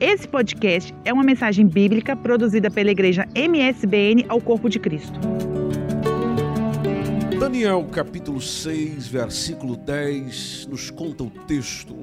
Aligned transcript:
Esse 0.00 0.28
podcast 0.28 0.94
é 1.04 1.12
uma 1.12 1.24
mensagem 1.24 1.66
bíblica 1.66 2.14
produzida 2.14 2.70
pela 2.70 2.88
igreja 2.88 3.26
MSBN 3.34 4.26
ao 4.28 4.40
Corpo 4.40 4.68
de 4.68 4.78
Cristo. 4.78 5.18
Daniel 7.36 7.84
capítulo 7.90 8.40
6, 8.40 9.08
versículo 9.08 9.76
10 9.76 10.66
nos 10.66 10.88
conta 10.88 11.24
o 11.24 11.30
texto 11.30 11.96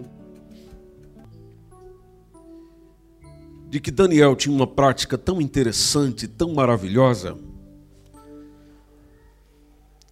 de 3.69 3.79
que 3.79 3.91
Daniel 3.91 4.35
tinha 4.35 4.53
uma 4.53 4.67
prática 4.67 5.17
tão 5.17 5.39
interessante, 5.39 6.27
tão 6.27 6.53
maravilhosa, 6.53 7.37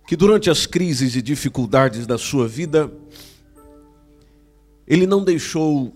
que 0.07 0.15
durante 0.15 0.49
as 0.49 0.65
crises 0.65 1.17
e 1.17 1.21
dificuldades 1.21 2.07
da 2.07 2.17
sua 2.17 2.47
vida, 2.47 2.89
ele 4.87 5.05
não 5.05 5.21
deixou 5.21 5.93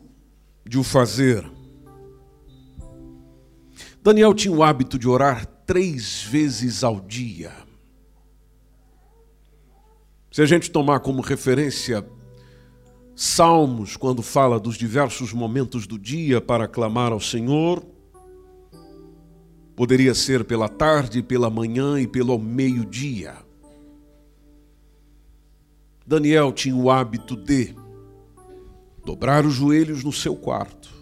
de 0.65 0.77
o 0.77 0.83
fazer. 0.83 1.55
Daniel 4.07 4.33
tinha 4.33 4.55
o 4.55 4.63
hábito 4.63 4.97
de 4.97 5.05
orar 5.05 5.45
três 5.65 6.23
vezes 6.23 6.81
ao 6.81 7.01
dia. 7.01 7.51
Se 10.31 10.41
a 10.41 10.45
gente 10.45 10.71
tomar 10.71 11.01
como 11.01 11.21
referência 11.21 12.07
Salmos, 13.13 13.97
quando 13.97 14.21
fala 14.21 14.61
dos 14.61 14.77
diversos 14.77 15.33
momentos 15.33 15.85
do 15.85 15.99
dia 15.99 16.39
para 16.39 16.69
clamar 16.69 17.11
ao 17.11 17.19
Senhor, 17.19 17.85
poderia 19.75 20.13
ser 20.13 20.45
pela 20.45 20.69
tarde, 20.69 21.21
pela 21.21 21.49
manhã 21.49 21.99
e 21.99 22.07
pelo 22.07 22.39
meio-dia. 22.39 23.35
Daniel 26.05 26.53
tinha 26.53 26.77
o 26.77 26.89
hábito 26.89 27.35
de 27.35 27.75
dobrar 29.03 29.45
os 29.45 29.55
joelhos 29.55 30.01
no 30.01 30.13
seu 30.13 30.33
quarto. 30.33 30.96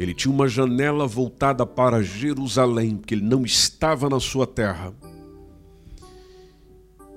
Ele 0.00 0.14
tinha 0.14 0.32
uma 0.32 0.48
janela 0.48 1.06
voltada 1.06 1.66
para 1.66 2.02
Jerusalém, 2.02 2.96
porque 2.96 3.12
ele 3.12 3.22
não 3.22 3.44
estava 3.44 4.08
na 4.08 4.18
sua 4.18 4.46
terra. 4.46 4.94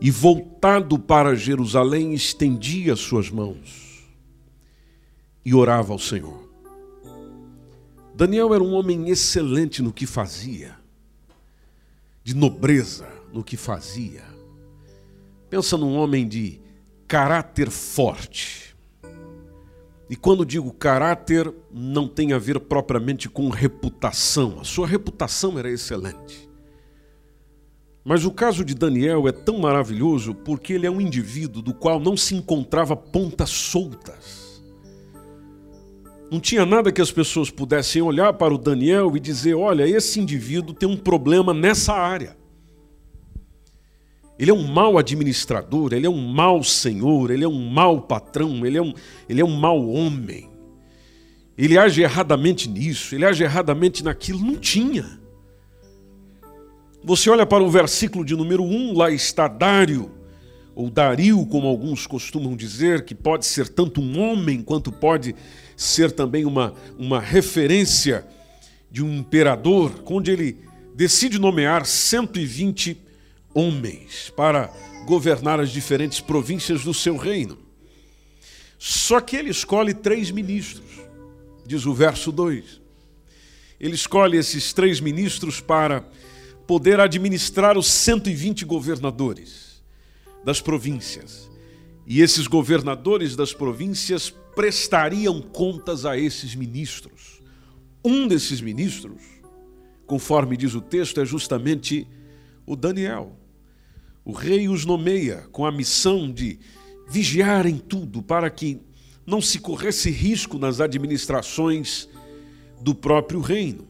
E 0.01 0.11
voltado 0.11 0.99
para 0.99 1.33
Jerusalém, 1.33 2.13
estendia 2.13 2.93
suas 2.97 3.29
mãos 3.29 4.03
e 5.45 5.55
orava 5.55 5.93
ao 5.93 5.97
Senhor. 5.97 6.51
Daniel 8.13 8.53
era 8.53 8.61
um 8.61 8.73
homem 8.73 9.09
excelente 9.09 9.81
no 9.81 9.93
que 9.93 10.05
fazia, 10.05 10.75
de 12.21 12.35
nobreza 12.35 13.07
no 13.31 13.45
que 13.45 13.55
fazia. 13.55 14.25
Pensa 15.49 15.77
num 15.77 15.95
homem 15.95 16.27
de 16.27 16.59
caráter 17.07 17.69
forte 17.69 18.72
e 20.09 20.15
quando 20.15 20.45
digo 20.45 20.71
caráter, 20.73 21.51
não 21.71 22.07
tem 22.07 22.33
a 22.33 22.37
ver 22.37 22.59
propriamente 22.59 23.29
com 23.29 23.49
reputação. 23.49 24.59
A 24.59 24.63
sua 24.63 24.85
reputação 24.85 25.57
era 25.57 25.71
excelente. 25.71 26.49
Mas 28.03 28.25
o 28.25 28.31
caso 28.31 28.65
de 28.65 28.75
Daniel 28.75 29.27
é 29.27 29.31
tão 29.31 29.59
maravilhoso 29.59 30.35
porque 30.35 30.73
ele 30.73 30.85
é 30.85 30.91
um 30.91 30.99
indivíduo 30.99 31.61
do 31.61 31.73
qual 31.73 31.99
não 31.99 32.17
se 32.17 32.35
encontrava 32.35 32.97
pontas 32.97 33.49
soltas. 33.49 34.61
Não 36.29 36.39
tinha 36.39 36.65
nada 36.65 36.91
que 36.91 37.01
as 37.01 37.11
pessoas 37.11 37.49
pudessem 37.49 38.01
olhar 38.01 38.33
para 38.33 38.53
o 38.53 38.57
Daniel 38.57 39.15
e 39.15 39.19
dizer: 39.19 39.53
olha, 39.53 39.87
esse 39.87 40.19
indivíduo 40.19 40.73
tem 40.73 40.89
um 40.89 40.97
problema 40.97 41.53
nessa 41.53 41.93
área. 41.93 42.35
Ele 44.37 44.49
é 44.49 44.53
um 44.53 44.67
mau 44.67 44.97
administrador, 44.97 45.93
ele 45.93 46.07
é 46.07 46.09
um 46.09 46.27
mau 46.27 46.63
senhor, 46.63 47.29
ele 47.29 47.43
é 47.43 47.47
um 47.47 47.69
mau 47.69 48.01
patrão, 48.01 48.65
ele 48.65 48.77
é 48.77 48.81
um, 48.81 48.93
ele 49.29 49.41
é 49.41 49.45
um 49.45 49.55
mau 49.55 49.89
homem. 49.89 50.49
Ele 51.57 51.77
age 51.77 52.01
erradamente 52.01 52.67
nisso, 52.67 53.13
ele 53.13 53.25
age 53.25 53.43
erradamente 53.43 54.03
naquilo. 54.03 54.39
Não 54.39 54.55
tinha. 54.55 55.19
Você 57.03 57.29
olha 57.29 57.45
para 57.45 57.63
o 57.63 57.69
versículo 57.69 58.25
de 58.25 58.35
número 58.35 58.63
1, 58.63 58.93
lá 58.93 59.11
está 59.11 59.47
Dário, 59.47 60.11
ou 60.73 60.89
Dario, 60.89 61.45
como 61.45 61.67
alguns 61.67 62.07
costumam 62.07 62.55
dizer, 62.55 63.05
que 63.05 63.13
pode 63.13 63.45
ser 63.45 63.67
tanto 63.67 64.01
um 64.01 64.19
homem 64.19 64.63
quanto 64.63 64.91
pode 64.91 65.35
ser 65.75 66.11
também 66.11 66.45
uma, 66.45 66.73
uma 66.97 67.19
referência 67.19 68.25
de 68.89 69.03
um 69.03 69.17
imperador, 69.17 69.91
onde 70.05 70.31
ele 70.31 70.57
decide 70.95 71.37
nomear 71.37 71.85
120 71.85 73.02
homens 73.53 74.31
para 74.35 74.73
governar 75.05 75.59
as 75.59 75.69
diferentes 75.69 76.19
províncias 76.19 76.83
do 76.83 76.93
seu 76.93 77.17
reino. 77.17 77.57
Só 78.77 79.21
que 79.21 79.35
ele 79.35 79.49
escolhe 79.49 79.93
três 79.93 80.31
ministros, 80.31 80.85
diz 81.65 81.85
o 81.85 81.93
verso 81.93 82.31
2. 82.31 82.81
Ele 83.79 83.95
escolhe 83.95 84.37
esses 84.37 84.73
três 84.73 84.99
ministros 84.99 85.59
para 85.59 86.05
poder 86.65 86.99
administrar 86.99 87.77
os 87.77 87.87
120 87.87 88.65
governadores 88.65 89.83
das 90.43 90.61
províncias. 90.61 91.49
E 92.05 92.21
esses 92.21 92.47
governadores 92.47 93.35
das 93.35 93.53
províncias 93.53 94.29
prestariam 94.55 95.41
contas 95.41 96.05
a 96.05 96.17
esses 96.17 96.55
ministros. 96.55 97.41
Um 98.03 98.27
desses 98.27 98.59
ministros, 98.59 99.21
conforme 100.05 100.57
diz 100.57 100.75
o 100.75 100.81
texto, 100.81 101.21
é 101.21 101.25
justamente 101.25 102.05
o 102.65 102.75
Daniel. 102.75 103.37
O 104.25 104.31
rei 104.31 104.69
os 104.69 104.85
nomeia 104.85 105.47
com 105.51 105.65
a 105.65 105.71
missão 105.71 106.31
de 106.31 106.59
vigiar 107.09 107.65
em 107.65 107.77
tudo 107.77 108.21
para 108.21 108.49
que 108.49 108.79
não 109.25 109.41
se 109.41 109.59
corresse 109.59 110.09
risco 110.09 110.57
nas 110.57 110.79
administrações 110.79 112.07
do 112.81 112.95
próprio 112.95 113.39
reino. 113.39 113.87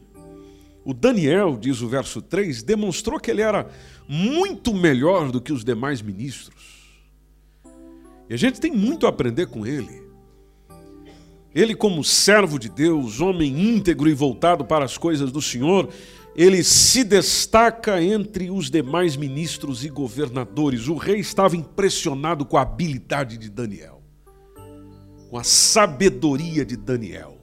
O 0.84 0.92
Daniel, 0.92 1.56
diz 1.56 1.80
o 1.80 1.88
verso 1.88 2.20
3, 2.20 2.62
demonstrou 2.62 3.18
que 3.18 3.30
ele 3.30 3.42
era 3.42 3.70
muito 4.08 4.74
melhor 4.74 5.30
do 5.30 5.40
que 5.40 5.52
os 5.52 5.64
demais 5.64 6.02
ministros. 6.02 6.84
E 8.28 8.34
a 8.34 8.36
gente 8.36 8.60
tem 8.60 8.72
muito 8.72 9.06
a 9.06 9.08
aprender 9.08 9.46
com 9.46 9.66
ele. 9.66 10.02
Ele, 11.54 11.74
como 11.74 12.02
servo 12.02 12.58
de 12.58 12.68
Deus, 12.68 13.20
homem 13.20 13.74
íntegro 13.74 14.08
e 14.08 14.14
voltado 14.14 14.64
para 14.64 14.84
as 14.84 14.98
coisas 14.98 15.30
do 15.30 15.40
Senhor, 15.40 15.88
ele 16.36 16.64
se 16.64 17.04
destaca 17.04 18.02
entre 18.02 18.50
os 18.50 18.68
demais 18.68 19.16
ministros 19.16 19.84
e 19.84 19.88
governadores. 19.88 20.88
O 20.88 20.96
rei 20.96 21.20
estava 21.20 21.56
impressionado 21.56 22.44
com 22.44 22.56
a 22.56 22.62
habilidade 22.62 23.38
de 23.38 23.48
Daniel, 23.48 24.02
com 25.30 25.38
a 25.38 25.44
sabedoria 25.44 26.64
de 26.64 26.76
Daniel. 26.76 27.38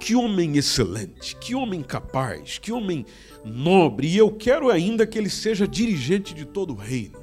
Que 0.00 0.16
homem 0.16 0.56
excelente, 0.56 1.36
que 1.36 1.54
homem 1.54 1.82
capaz, 1.82 2.58
que 2.58 2.72
homem 2.72 3.04
nobre, 3.44 4.08
e 4.08 4.16
eu 4.16 4.32
quero 4.32 4.70
ainda 4.70 5.06
que 5.06 5.18
ele 5.18 5.30
seja 5.30 5.68
dirigente 5.68 6.34
de 6.34 6.44
todo 6.44 6.72
o 6.72 6.76
reino. 6.76 7.20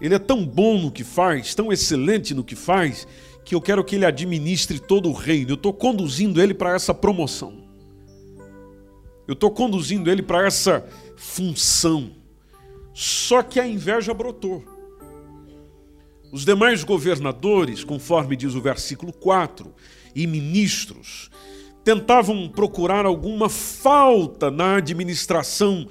Ele 0.00 0.14
é 0.14 0.18
tão 0.18 0.46
bom 0.46 0.80
no 0.80 0.90
que 0.90 1.04
faz, 1.04 1.54
tão 1.54 1.72
excelente 1.72 2.34
no 2.34 2.44
que 2.44 2.56
faz, 2.56 3.06
que 3.44 3.54
eu 3.54 3.60
quero 3.60 3.84
que 3.84 3.96
ele 3.96 4.06
administre 4.06 4.78
todo 4.78 5.08
o 5.08 5.12
reino. 5.12 5.50
Eu 5.50 5.54
estou 5.54 5.72
conduzindo 5.72 6.40
ele 6.40 6.54
para 6.54 6.74
essa 6.74 6.94
promoção. 6.94 7.63
Eu 9.26 9.34
estou 9.34 9.50
conduzindo 9.50 10.10
ele 10.10 10.22
para 10.22 10.46
essa 10.46 10.86
função. 11.16 12.12
Só 12.92 13.42
que 13.42 13.58
a 13.58 13.66
inveja 13.66 14.12
brotou. 14.14 14.64
Os 16.32 16.44
demais 16.44 16.82
governadores, 16.82 17.84
conforme 17.84 18.36
diz 18.36 18.54
o 18.54 18.60
versículo 18.60 19.12
4, 19.12 19.72
e 20.14 20.26
ministros, 20.26 21.30
tentavam 21.82 22.48
procurar 22.48 23.04
alguma 23.04 23.48
falta 23.48 24.50
na 24.50 24.76
administração 24.76 25.88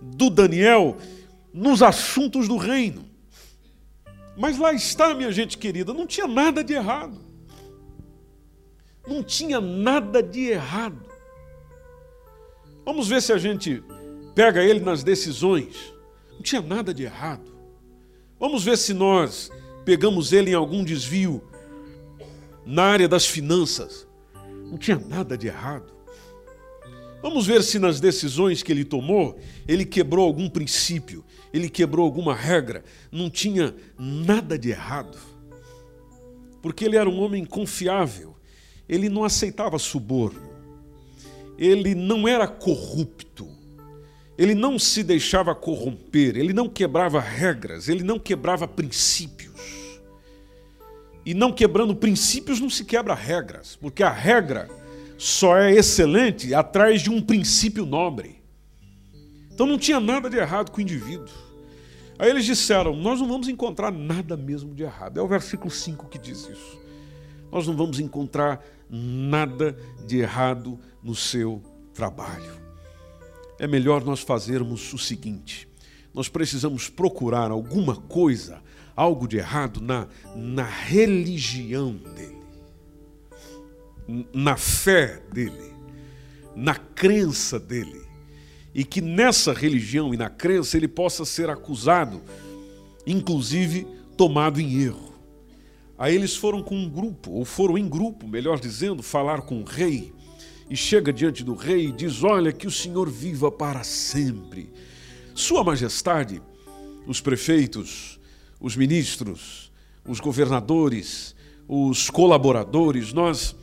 do 0.00 0.28
Daniel 0.28 0.96
nos 1.52 1.82
assuntos 1.82 2.48
do 2.48 2.56
reino. 2.56 3.04
Mas 4.36 4.58
lá 4.58 4.72
está, 4.72 5.14
minha 5.14 5.30
gente 5.30 5.58
querida, 5.58 5.92
não 5.92 6.06
tinha 6.06 6.26
nada 6.26 6.64
de 6.64 6.72
errado. 6.72 7.18
Não 9.06 9.22
tinha 9.22 9.60
nada 9.60 10.22
de 10.22 10.48
errado. 10.48 11.11
Vamos 12.84 13.08
ver 13.08 13.22
se 13.22 13.32
a 13.32 13.38
gente 13.38 13.82
pega 14.34 14.62
ele 14.62 14.80
nas 14.80 15.04
decisões. 15.04 15.92
Não 16.32 16.42
tinha 16.42 16.60
nada 16.60 16.92
de 16.92 17.04
errado. 17.04 17.52
Vamos 18.38 18.64
ver 18.64 18.76
se 18.76 18.92
nós 18.92 19.50
pegamos 19.84 20.32
ele 20.32 20.50
em 20.50 20.54
algum 20.54 20.82
desvio 20.82 21.42
na 22.66 22.84
área 22.84 23.08
das 23.08 23.24
finanças. 23.24 24.06
Não 24.68 24.76
tinha 24.76 24.98
nada 24.98 25.38
de 25.38 25.46
errado. 25.46 25.92
Vamos 27.22 27.46
ver 27.46 27.62
se 27.62 27.78
nas 27.78 28.00
decisões 28.00 28.64
que 28.64 28.72
ele 28.72 28.84
tomou, 28.84 29.38
ele 29.68 29.84
quebrou 29.84 30.26
algum 30.26 30.48
princípio, 30.48 31.24
ele 31.52 31.68
quebrou 31.70 32.04
alguma 32.04 32.34
regra. 32.34 32.82
Não 33.12 33.30
tinha 33.30 33.76
nada 33.96 34.58
de 34.58 34.70
errado. 34.70 35.16
Porque 36.60 36.84
ele 36.84 36.96
era 36.96 37.08
um 37.08 37.20
homem 37.20 37.44
confiável. 37.44 38.34
Ele 38.88 39.08
não 39.08 39.22
aceitava 39.22 39.78
suborno 39.78 40.51
ele 41.62 41.94
não 41.94 42.26
era 42.26 42.48
corrupto, 42.48 43.48
ele 44.36 44.52
não 44.52 44.80
se 44.80 45.04
deixava 45.04 45.54
corromper, 45.54 46.36
ele 46.36 46.52
não 46.52 46.68
quebrava 46.68 47.20
regras, 47.20 47.88
ele 47.88 48.02
não 48.02 48.18
quebrava 48.18 48.66
princípios. 48.66 49.52
E 51.24 51.34
não 51.34 51.52
quebrando 51.52 51.94
princípios 51.94 52.58
não 52.58 52.68
se 52.68 52.84
quebra 52.84 53.14
regras, 53.14 53.76
porque 53.76 54.02
a 54.02 54.10
regra 54.10 54.68
só 55.16 55.56
é 55.56 55.72
excelente 55.72 56.52
atrás 56.52 57.00
de 57.00 57.10
um 57.10 57.22
princípio 57.22 57.86
nobre. 57.86 58.42
Então 59.52 59.64
não 59.64 59.78
tinha 59.78 60.00
nada 60.00 60.28
de 60.28 60.36
errado 60.36 60.72
com 60.72 60.78
o 60.78 60.82
indivíduo. 60.82 61.32
Aí 62.18 62.28
eles 62.28 62.44
disseram: 62.44 62.96
Nós 62.96 63.20
não 63.20 63.28
vamos 63.28 63.46
encontrar 63.46 63.92
nada 63.92 64.36
mesmo 64.36 64.74
de 64.74 64.82
errado. 64.82 65.20
É 65.20 65.22
o 65.22 65.28
versículo 65.28 65.70
5 65.70 66.08
que 66.08 66.18
diz 66.18 66.48
isso. 66.48 66.80
Nós 67.52 67.68
não 67.68 67.76
vamos 67.76 68.00
encontrar 68.00 68.64
nada 68.92 69.74
de 70.06 70.18
errado 70.18 70.78
no 71.02 71.14
seu 71.14 71.62
trabalho. 71.94 72.60
É 73.58 73.66
melhor 73.66 74.04
nós 74.04 74.20
fazermos 74.20 74.92
o 74.92 74.98
seguinte: 74.98 75.66
nós 76.12 76.28
precisamos 76.28 76.90
procurar 76.90 77.50
alguma 77.50 77.96
coisa, 77.96 78.62
algo 78.94 79.26
de 79.26 79.38
errado 79.38 79.80
na, 79.80 80.06
na 80.36 80.64
religião 80.64 81.94
dele, 81.94 82.42
na 84.34 84.56
fé 84.58 85.22
dele, 85.32 85.72
na 86.54 86.74
crença 86.74 87.58
dele. 87.58 88.02
E 88.74 88.84
que 88.84 89.00
nessa 89.00 89.52
religião 89.52 90.14
e 90.14 90.16
na 90.16 90.30
crença 90.30 90.76
ele 90.76 90.88
possa 90.88 91.24
ser 91.24 91.50
acusado, 91.50 92.22
inclusive 93.06 93.86
tomado 94.16 94.60
em 94.60 94.82
erro. 94.82 95.11
Aí 96.02 96.16
eles 96.16 96.34
foram 96.34 96.64
com 96.64 96.74
um 96.74 96.88
grupo, 96.90 97.30
ou 97.30 97.44
foram 97.44 97.78
em 97.78 97.88
grupo, 97.88 98.26
melhor 98.26 98.58
dizendo, 98.58 99.04
falar 99.04 99.42
com 99.42 99.60
o 99.60 99.64
rei. 99.64 100.12
E 100.68 100.76
chega 100.76 101.12
diante 101.12 101.44
do 101.44 101.54
rei 101.54 101.86
e 101.86 101.92
diz: 101.92 102.24
Olha, 102.24 102.52
que 102.52 102.66
o 102.66 102.72
Senhor 102.72 103.08
viva 103.08 103.52
para 103.52 103.84
sempre. 103.84 104.68
Sua 105.32 105.62
Majestade, 105.62 106.42
os 107.06 107.20
prefeitos, 107.20 108.18
os 108.58 108.74
ministros, 108.74 109.70
os 110.04 110.18
governadores, 110.18 111.36
os 111.68 112.10
colaboradores, 112.10 113.12
nós 113.12 113.54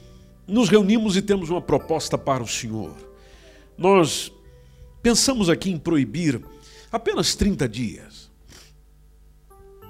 nos 0.48 0.70
reunimos 0.70 1.18
e 1.18 1.22
temos 1.22 1.50
uma 1.50 1.62
proposta 1.62 2.18
para 2.18 2.42
o 2.42 2.48
Senhor. 2.48 2.96
Nós 3.78 4.32
pensamos 5.04 5.50
aqui 5.50 5.72
em 5.72 5.78
proibir 5.78 6.42
apenas 6.90 7.36
30 7.36 7.68
dias, 7.68 8.32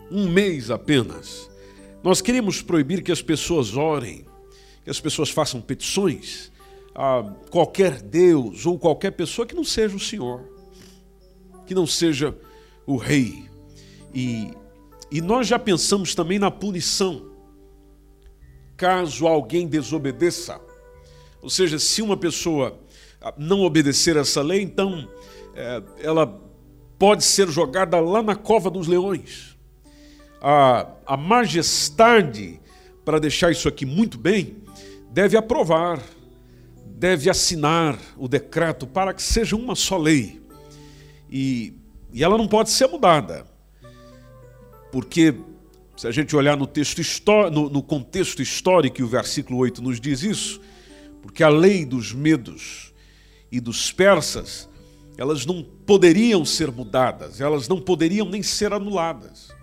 um 0.09 0.27
mês 0.27 0.71
apenas. 0.71 1.48
Nós 2.01 2.21
queremos 2.21 2.61
proibir 2.61 3.03
que 3.03 3.11
as 3.11 3.21
pessoas 3.21 3.75
orem, 3.75 4.25
que 4.83 4.89
as 4.89 4.99
pessoas 4.99 5.29
façam 5.29 5.59
petições 5.59 6.51
a 6.95 7.23
qualquer 7.49 8.01
Deus 8.01 8.65
ou 8.65 8.79
qualquer 8.79 9.11
pessoa 9.11 9.45
que 9.45 9.55
não 9.55 9.63
seja 9.63 9.95
o 9.95 9.99
Senhor, 9.99 10.41
que 11.65 11.75
não 11.75 11.85
seja 11.85 12.37
o 12.85 12.95
Rei. 12.95 13.49
E, 14.13 14.51
e 15.11 15.21
nós 15.21 15.47
já 15.47 15.59
pensamos 15.59 16.15
também 16.15 16.39
na 16.39 16.49
punição, 16.49 17.29
caso 18.77 19.27
alguém 19.27 19.67
desobedeça. 19.67 20.59
Ou 21.41 21.49
seja, 21.49 21.77
se 21.79 22.01
uma 22.01 22.17
pessoa 22.17 22.79
não 23.37 23.61
obedecer 23.61 24.15
essa 24.15 24.41
lei, 24.41 24.61
então 24.61 25.07
é, 25.53 25.83
ela 25.99 26.41
pode 26.97 27.23
ser 27.23 27.49
jogada 27.49 27.99
lá 27.99 28.21
na 28.21 28.35
cova 28.35 28.69
dos 28.69 28.87
leões. 28.87 29.57
A, 30.41 30.87
a 31.09 31.17
majestade, 31.17 32.61
para 33.03 33.19
deixar 33.19 33.50
isso 33.50 33.67
aqui 33.67 33.83
muito 33.83 34.15
bem, 34.15 34.57
deve 35.09 35.35
aprovar, 35.35 36.00
deve 36.85 37.31
assinar 37.31 37.97
o 38.15 38.27
decreto 38.27 38.85
para 38.85 39.11
que 39.11 39.23
seja 39.23 39.56
uma 39.56 39.73
só 39.73 39.97
lei. 39.97 40.39
E, 41.27 41.73
e 42.13 42.23
ela 42.23 42.38
não 42.38 42.47
pode 42.47 42.69
ser 42.69 42.85
mudada, 42.85 43.44
porque 44.91 45.33
se 45.97 46.06
a 46.06 46.11
gente 46.11 46.35
olhar 46.35 46.56
no, 46.56 46.67
texto 46.67 47.01
no, 47.51 47.71
no 47.71 47.81
contexto 47.81 48.39
histórico, 48.39 49.01
e 49.01 49.03
o 49.03 49.07
versículo 49.07 49.57
8 49.57 49.81
nos 49.81 50.00
diz 50.00 50.21
isso, 50.21 50.61
porque 51.23 51.44
a 51.44 51.50
lei 51.50 51.85
dos 51.85 52.13
medos 52.13 52.94
e 53.51 53.59
dos 53.59 53.91
persas, 53.91 54.69
elas 55.17 55.44
não 55.44 55.63
poderiam 55.63 56.45
ser 56.45 56.71
mudadas, 56.71 57.41
elas 57.41 57.67
não 57.67 57.81
poderiam 57.81 58.29
nem 58.29 58.44
ser 58.44 58.73
anuladas. 58.73 59.57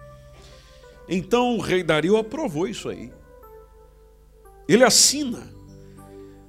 Então 1.09 1.57
o 1.57 1.61
rei 1.61 1.83
Dario 1.83 2.17
aprovou 2.17 2.67
isso 2.67 2.89
aí. 2.89 3.13
Ele 4.69 4.85
assina. 4.85 5.55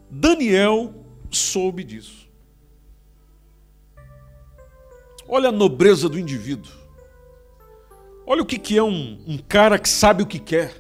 Daniel 0.09 0.93
soube 1.29 1.83
disso. 1.83 2.27
Olha 5.27 5.49
a 5.49 5.51
nobreza 5.51 6.07
do 6.07 6.17
indivíduo. 6.17 6.71
Olha 8.25 8.41
o 8.41 8.45
que 8.45 8.77
é 8.77 8.83
um, 8.83 9.21
um 9.27 9.37
cara 9.37 9.77
que 9.77 9.87
sabe 9.87 10.23
o 10.23 10.25
que 10.27 10.39
quer. 10.39 10.75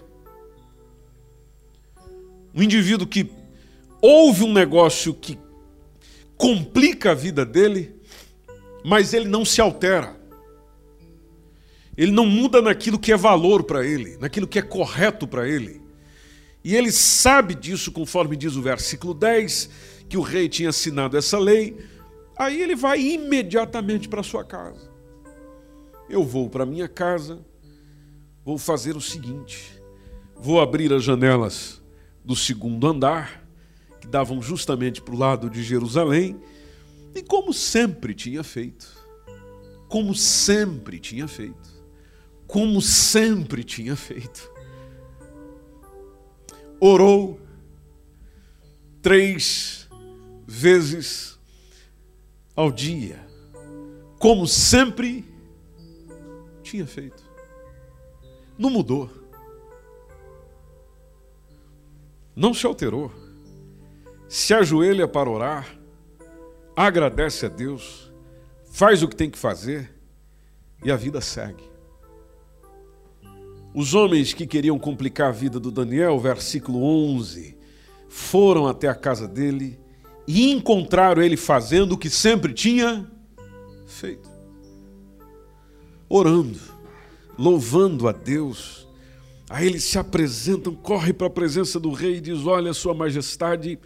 Um 2.53 2.63
indivíduo 2.63 3.05
que 3.05 3.29
ouve 4.01 4.43
um 4.43 4.51
negócio 4.51 5.13
que 5.13 5.37
complica 6.35 7.11
a 7.11 7.13
vida 7.13 7.45
dele, 7.45 7.95
mas 8.83 9.13
ele 9.13 9.27
não 9.27 9.45
se 9.45 9.61
altera. 9.61 10.16
Ele 11.97 12.11
não 12.11 12.27
muda 12.27 12.61
naquilo 12.61 12.99
que 12.99 13.11
é 13.11 13.17
valor 13.17 13.63
para 13.63 13.85
ele, 13.85 14.17
naquilo 14.17 14.47
que 14.47 14.59
é 14.59 14.61
correto 14.61 15.27
para 15.27 15.49
ele. 15.49 15.81
E 16.63 16.75
ele 16.75 16.91
sabe 16.91 17.55
disso, 17.55 17.91
conforme 17.91 18.35
diz 18.35 18.55
o 18.55 18.61
versículo 18.61 19.13
10, 19.13 19.69
que 20.07 20.17
o 20.17 20.21
rei 20.21 20.47
tinha 20.47 20.69
assinado 20.69 21.17
essa 21.17 21.39
lei. 21.39 21.77
Aí 22.37 22.61
ele 22.61 22.75
vai 22.75 22.99
imediatamente 22.99 24.07
para 24.07 24.21
sua 24.21 24.43
casa. 24.43 24.91
Eu 26.09 26.23
vou 26.23 26.49
para 26.49 26.65
minha 26.65 26.87
casa, 26.87 27.43
vou 28.45 28.57
fazer 28.57 28.95
o 28.95 29.01
seguinte: 29.01 29.81
vou 30.35 30.61
abrir 30.61 30.93
as 30.93 31.03
janelas 31.03 31.81
do 32.23 32.35
segundo 32.35 32.85
andar 32.85 33.47
que 33.99 34.07
davam 34.07 34.41
justamente 34.41 35.01
para 35.01 35.15
o 35.15 35.17
lado 35.17 35.49
de 35.49 35.63
Jerusalém, 35.63 36.39
e 37.15 37.23
como 37.23 37.53
sempre 37.53 38.13
tinha 38.13 38.43
feito, 38.43 38.87
como 39.87 40.13
sempre 40.13 40.99
tinha 40.99 41.27
feito, 41.27 41.76
como 42.47 42.81
sempre 42.81 43.63
tinha 43.63 43.95
feito, 43.95 44.51
orou 46.79 47.39
três 49.01 49.87
vezes 50.47 51.37
ao 52.55 52.71
dia, 52.71 53.19
como 54.17 54.47
sempre 54.47 55.25
tinha 56.63 56.87
feito. 56.87 57.23
Não 58.57 58.69
mudou. 58.69 59.11
Não 62.35 62.53
se 62.53 62.65
alterou 62.65 63.11
se 64.27 64.53
ajoelha 64.53 65.07
para 65.07 65.29
orar, 65.29 65.77
agradece 66.75 67.45
a 67.45 67.49
Deus, 67.49 68.11
faz 68.71 69.01
o 69.01 69.07
que 69.07 69.15
tem 69.15 69.29
que 69.29 69.37
fazer 69.37 69.93
e 70.83 70.91
a 70.91 70.95
vida 70.95 71.21
segue. 71.21 71.66
Os 73.77 73.93
homens 73.93 74.33
que 74.33 74.47
queriam 74.47 74.79
complicar 74.79 75.29
a 75.29 75.31
vida 75.31 75.59
do 75.59 75.69
Daniel, 75.69 76.19
versículo 76.19 76.81
11, 76.81 77.55
foram 78.09 78.65
até 78.65 78.87
a 78.87 78.95
casa 78.95 79.27
dele 79.27 79.79
e 80.27 80.49
encontraram 80.49 81.21
ele 81.21 81.37
fazendo 81.37 81.91
o 81.91 81.97
que 81.97 82.09
sempre 82.09 82.55
tinha 82.55 83.07
feito. 83.85 84.27
Orando, 86.09 86.59
louvando 87.37 88.07
a 88.07 88.11
Deus. 88.11 88.87
Aí 89.47 89.67
eles 89.67 89.83
se 89.83 89.99
apresentam, 89.99 90.73
corre 90.73 91.13
para 91.13 91.27
a 91.27 91.29
presença 91.29 91.79
do 91.79 91.91
rei 91.91 92.15
e 92.15 92.21
diz: 92.21 92.47
Olha, 92.47 92.73
Sua 92.73 92.95
Majestade, 92.95 93.77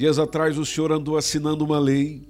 Dias 0.00 0.18
atrás 0.18 0.56
o 0.56 0.64
senhor 0.64 0.92
andou 0.92 1.18
assinando 1.18 1.62
uma 1.62 1.78
lei 1.78 2.22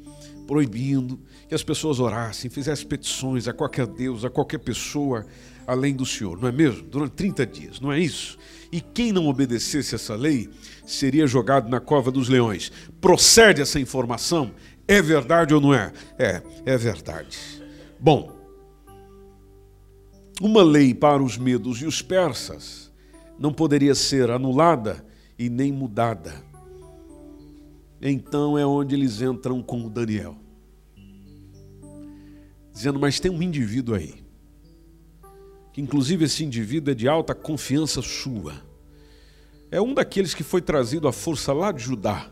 proibindo 0.50 1.16
que 1.48 1.54
as 1.54 1.62
pessoas 1.62 2.00
orassem, 2.00 2.50
fizessem 2.50 2.84
petições 2.84 3.46
a 3.46 3.52
qualquer 3.52 3.86
Deus, 3.86 4.24
a 4.24 4.28
qualquer 4.28 4.58
pessoa 4.58 5.24
além 5.64 5.94
do 5.94 6.04
senhor, 6.04 6.40
não 6.40 6.48
é 6.48 6.50
mesmo? 6.50 6.82
Durante 6.88 7.12
30 7.12 7.46
dias, 7.46 7.80
não 7.80 7.92
é 7.92 8.00
isso? 8.00 8.36
E 8.72 8.80
quem 8.80 9.12
não 9.12 9.28
obedecesse 9.28 9.94
essa 9.94 10.16
lei 10.16 10.50
seria 10.84 11.24
jogado 11.24 11.68
na 11.70 11.78
cova 11.78 12.10
dos 12.10 12.28
leões. 12.28 12.72
Procede 13.00 13.62
essa 13.62 13.78
informação? 13.78 14.50
É 14.88 15.00
verdade 15.00 15.54
ou 15.54 15.60
não 15.60 15.72
é? 15.72 15.92
É, 16.18 16.42
é 16.66 16.76
verdade. 16.76 17.38
Bom, 18.00 18.36
uma 20.40 20.64
lei 20.64 20.92
para 20.92 21.22
os 21.22 21.38
medos 21.38 21.80
e 21.80 21.86
os 21.86 22.02
persas 22.02 22.90
não 23.38 23.52
poderia 23.52 23.94
ser 23.94 24.32
anulada 24.32 25.06
e 25.38 25.48
nem 25.48 25.70
mudada 25.70 26.49
então 28.00 28.56
é 28.56 28.64
onde 28.64 28.94
eles 28.94 29.20
entram 29.20 29.62
com 29.62 29.84
o 29.84 29.90
Daniel. 29.90 30.36
Dizendo, 32.72 32.98
mas 32.98 33.20
tem 33.20 33.30
um 33.30 33.42
indivíduo 33.42 33.94
aí, 33.94 34.24
que 35.72 35.82
inclusive 35.82 36.24
esse 36.24 36.42
indivíduo 36.42 36.92
é 36.92 36.94
de 36.94 37.06
alta 37.06 37.34
confiança 37.34 38.00
sua. 38.00 38.54
É 39.70 39.80
um 39.80 39.92
daqueles 39.92 40.32
que 40.32 40.42
foi 40.42 40.62
trazido 40.62 41.06
à 41.06 41.12
força 41.12 41.52
lá 41.52 41.70
de 41.70 41.82
Judá. 41.82 42.30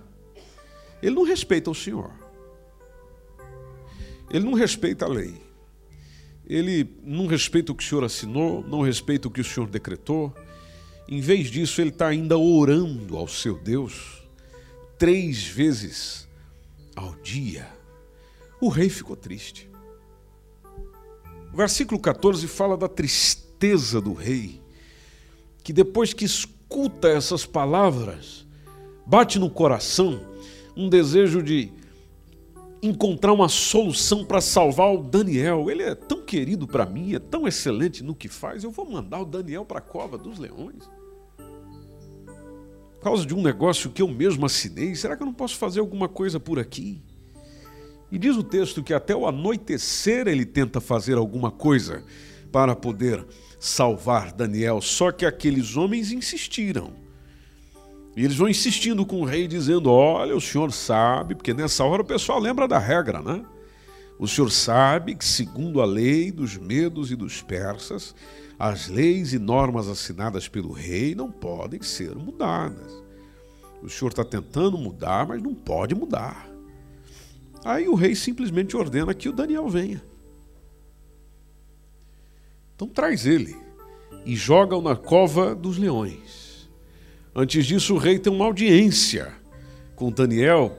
Ele 1.02 1.14
não 1.14 1.22
respeita 1.22 1.70
o 1.70 1.74
Senhor. 1.74 2.10
Ele 4.30 4.44
não 4.44 4.54
respeita 4.54 5.04
a 5.04 5.08
lei. 5.08 5.34
Ele 6.46 6.96
não 7.04 7.26
respeita 7.26 7.72
o 7.72 7.74
que 7.74 7.84
o 7.84 7.86
Senhor 7.86 8.04
assinou, 8.04 8.64
não 8.66 8.80
respeita 8.80 9.28
o 9.28 9.30
que 9.30 9.40
o 9.40 9.44
Senhor 9.44 9.68
decretou. 9.68 10.34
Em 11.06 11.20
vez 11.20 11.50
disso, 11.50 11.80
ele 11.80 11.90
está 11.90 12.08
ainda 12.08 12.38
orando 12.38 13.16
ao 13.16 13.28
seu 13.28 13.56
Deus 13.58 14.17
três 14.98 15.44
vezes 15.44 16.28
ao 16.96 17.14
dia. 17.22 17.66
O 18.60 18.68
rei 18.68 18.88
ficou 18.88 19.16
triste. 19.16 19.70
O 21.52 21.56
versículo 21.56 22.00
14 22.00 22.46
fala 22.48 22.76
da 22.76 22.88
tristeza 22.88 24.00
do 24.00 24.12
rei, 24.12 24.60
que 25.62 25.72
depois 25.72 26.12
que 26.12 26.24
escuta 26.24 27.08
essas 27.08 27.46
palavras, 27.46 28.44
bate 29.06 29.38
no 29.38 29.48
coração 29.48 30.20
um 30.76 30.88
desejo 30.88 31.42
de 31.42 31.72
encontrar 32.82 33.32
uma 33.32 33.48
solução 33.48 34.24
para 34.24 34.40
salvar 34.40 34.92
o 34.92 35.02
Daniel. 35.02 35.70
Ele 35.70 35.82
é 35.82 35.94
tão 35.94 36.22
querido 36.22 36.66
para 36.66 36.84
mim, 36.84 37.14
é 37.14 37.18
tão 37.18 37.46
excelente 37.46 38.02
no 38.02 38.14
que 38.14 38.28
faz, 38.28 38.64
eu 38.64 38.70
vou 38.70 38.88
mandar 38.88 39.20
o 39.20 39.24
Daniel 39.24 39.64
para 39.64 39.78
a 39.78 39.82
cova 39.82 40.18
dos 40.18 40.38
leões. 40.38 40.97
Por 42.98 43.04
causa 43.04 43.24
de 43.24 43.34
um 43.34 43.40
negócio 43.40 43.90
que 43.90 44.02
eu 44.02 44.08
mesmo 44.08 44.44
assinei, 44.44 44.94
será 44.94 45.16
que 45.16 45.22
eu 45.22 45.26
não 45.26 45.32
posso 45.32 45.56
fazer 45.56 45.78
alguma 45.78 46.08
coisa 46.08 46.40
por 46.40 46.58
aqui? 46.58 47.00
E 48.10 48.18
diz 48.18 48.36
o 48.36 48.42
texto 48.42 48.82
que 48.82 48.92
até 48.92 49.14
o 49.14 49.26
anoitecer 49.26 50.26
ele 50.26 50.44
tenta 50.44 50.80
fazer 50.80 51.16
alguma 51.16 51.50
coisa 51.50 52.02
para 52.50 52.74
poder 52.74 53.24
salvar 53.60 54.32
Daniel, 54.32 54.80
só 54.80 55.12
que 55.12 55.24
aqueles 55.24 55.76
homens 55.76 56.10
insistiram. 56.10 56.92
E 58.16 58.24
eles 58.24 58.36
vão 58.36 58.48
insistindo 58.48 59.06
com 59.06 59.20
o 59.20 59.24
rei, 59.24 59.46
dizendo: 59.46 59.90
Olha, 59.92 60.34
o 60.34 60.40
senhor 60.40 60.72
sabe, 60.72 61.36
porque 61.36 61.54
nessa 61.54 61.84
hora 61.84 62.02
o 62.02 62.04
pessoal 62.04 62.40
lembra 62.40 62.66
da 62.66 62.78
regra, 62.78 63.22
né? 63.22 63.44
O 64.18 64.26
senhor 64.26 64.50
sabe 64.50 65.14
que, 65.14 65.24
segundo 65.24 65.80
a 65.80 65.84
lei 65.84 66.32
dos 66.32 66.56
medos 66.56 67.12
e 67.12 67.16
dos 67.16 67.40
persas, 67.42 68.16
as 68.58 68.88
leis 68.88 69.32
e 69.32 69.38
normas 69.38 69.86
assinadas 69.86 70.48
pelo 70.48 70.72
rei 70.72 71.14
não 71.14 71.30
podem 71.30 71.80
ser 71.80 72.16
mudadas. 72.16 72.92
O 73.80 73.88
senhor 73.88 74.10
está 74.10 74.24
tentando 74.24 74.76
mudar, 74.76 75.28
mas 75.28 75.40
não 75.40 75.54
pode 75.54 75.94
mudar. 75.94 76.48
Aí 77.64 77.88
o 77.88 77.94
rei 77.94 78.16
simplesmente 78.16 78.76
ordena 78.76 79.14
que 79.14 79.28
o 79.28 79.32
Daniel 79.32 79.68
venha. 79.68 80.02
Então 82.74 82.88
traz 82.88 83.26
ele 83.26 83.56
e 84.24 84.34
joga-o 84.34 84.82
na 84.82 84.96
cova 84.96 85.54
dos 85.54 85.78
leões. 85.78 86.68
Antes 87.34 87.66
disso, 87.66 87.94
o 87.94 87.98
rei 87.98 88.18
tem 88.18 88.32
uma 88.32 88.44
audiência 88.44 89.32
com 89.94 90.10
Daniel 90.10 90.76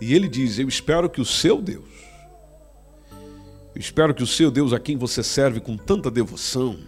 e 0.00 0.14
ele 0.14 0.28
diz: 0.28 0.58
Eu 0.58 0.68
espero 0.68 1.08
que 1.08 1.20
o 1.20 1.24
seu 1.24 1.62
Deus, 1.62 1.88
eu 3.74 3.80
espero 3.80 4.12
que 4.12 4.22
o 4.22 4.26
seu 4.26 4.50
Deus, 4.50 4.72
a 4.72 4.80
quem 4.80 4.96
você 4.96 5.22
serve 5.22 5.60
com 5.60 5.76
tanta 5.76 6.10
devoção, 6.10 6.78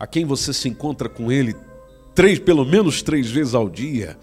a 0.00 0.06
quem 0.06 0.24
você 0.24 0.54
se 0.54 0.66
encontra 0.66 1.10
com 1.10 1.30
Ele 1.30 1.54
três, 2.14 2.38
pelo 2.38 2.64
menos 2.64 3.02
três 3.02 3.30
vezes 3.30 3.54
ao 3.54 3.68
dia, 3.68 4.16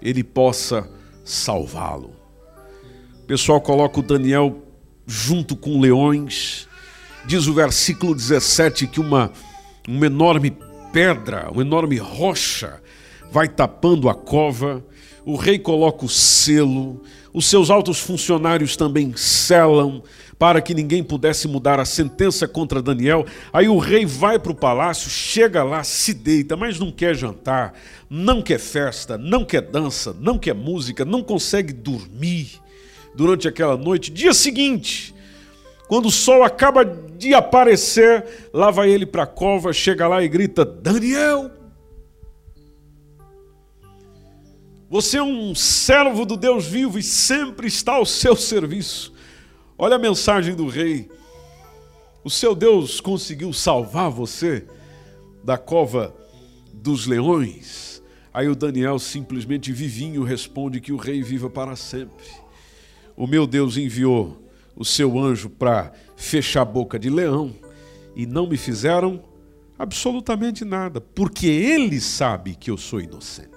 Ele 0.00 0.24
possa 0.24 0.88
salvá-lo. 1.22 2.16
O 3.22 3.26
pessoal 3.26 3.60
coloca 3.60 4.00
o 4.00 4.02
Daniel 4.02 4.62
junto 5.06 5.54
com 5.54 5.78
leões. 5.78 6.66
Diz 7.26 7.46
o 7.46 7.52
versículo 7.52 8.14
17 8.14 8.86
que 8.86 9.00
uma, 9.00 9.30
uma 9.86 10.06
enorme 10.06 10.56
pedra, 10.94 11.50
uma 11.52 11.60
enorme 11.60 11.98
rocha 11.98 12.80
vai 13.30 13.46
tapando 13.48 14.08
a 14.08 14.14
cova. 14.14 14.82
O 15.26 15.36
rei 15.36 15.58
coloca 15.58 16.06
o 16.06 16.08
selo, 16.08 17.02
os 17.34 17.44
seus 17.44 17.68
altos 17.68 18.00
funcionários 18.00 18.76
também 18.78 19.14
selam 19.14 20.02
para 20.38 20.62
que 20.62 20.72
ninguém 20.72 21.02
pudesse 21.02 21.48
mudar 21.48 21.80
a 21.80 21.84
sentença 21.84 22.46
contra 22.46 22.80
Daniel. 22.80 23.26
Aí 23.52 23.68
o 23.68 23.78
rei 23.78 24.06
vai 24.06 24.38
para 24.38 24.52
o 24.52 24.54
palácio, 24.54 25.10
chega 25.10 25.64
lá, 25.64 25.82
se 25.82 26.14
deita, 26.14 26.56
mas 26.56 26.78
não 26.78 26.92
quer 26.92 27.14
jantar, 27.14 27.74
não 28.08 28.40
quer 28.40 28.60
festa, 28.60 29.18
não 29.18 29.44
quer 29.44 29.62
dança, 29.62 30.16
não 30.20 30.38
quer 30.38 30.54
música, 30.54 31.04
não 31.04 31.22
consegue 31.22 31.72
dormir 31.72 32.60
durante 33.14 33.48
aquela 33.48 33.76
noite. 33.76 34.12
Dia 34.12 34.32
seguinte, 34.32 35.12
quando 35.88 36.06
o 36.06 36.12
sol 36.12 36.44
acaba 36.44 36.84
de 36.84 37.34
aparecer, 37.34 38.24
lá 38.52 38.70
vai 38.70 38.90
ele 38.90 39.06
para 39.06 39.24
a 39.24 39.26
cova, 39.26 39.72
chega 39.72 40.06
lá 40.06 40.22
e 40.22 40.28
grita: 40.28 40.64
Daniel! 40.64 41.50
Você 44.90 45.18
é 45.18 45.22
um 45.22 45.54
servo 45.54 46.24
do 46.24 46.34
Deus 46.34 46.64
vivo 46.64 46.98
e 46.98 47.02
sempre 47.02 47.66
está 47.66 47.94
ao 47.94 48.06
seu 48.06 48.34
serviço. 48.34 49.17
Olha 49.78 49.94
a 49.94 49.98
mensagem 49.98 50.56
do 50.56 50.66
rei. 50.66 51.08
O 52.24 52.28
seu 52.28 52.52
Deus 52.52 53.00
conseguiu 53.00 53.52
salvar 53.52 54.10
você 54.10 54.66
da 55.44 55.56
cova 55.56 56.12
dos 56.74 57.06
leões. 57.06 58.02
Aí 58.34 58.48
o 58.48 58.56
Daniel 58.56 58.98
simplesmente 58.98 59.72
vivinho 59.72 60.24
responde 60.24 60.80
que 60.80 60.92
o 60.92 60.96
rei 60.96 61.22
viva 61.22 61.48
para 61.48 61.76
sempre. 61.76 62.26
O 63.16 63.26
meu 63.26 63.46
Deus 63.46 63.76
enviou 63.76 64.36
o 64.74 64.84
seu 64.84 65.16
anjo 65.16 65.48
para 65.48 65.92
fechar 66.16 66.62
a 66.62 66.64
boca 66.64 66.98
de 66.98 67.08
leão 67.08 67.54
e 68.16 68.26
não 68.26 68.48
me 68.48 68.56
fizeram 68.56 69.22
absolutamente 69.78 70.64
nada, 70.64 71.00
porque 71.00 71.46
ele 71.46 72.00
sabe 72.00 72.56
que 72.56 72.68
eu 72.68 72.76
sou 72.76 73.00
inocente. 73.00 73.48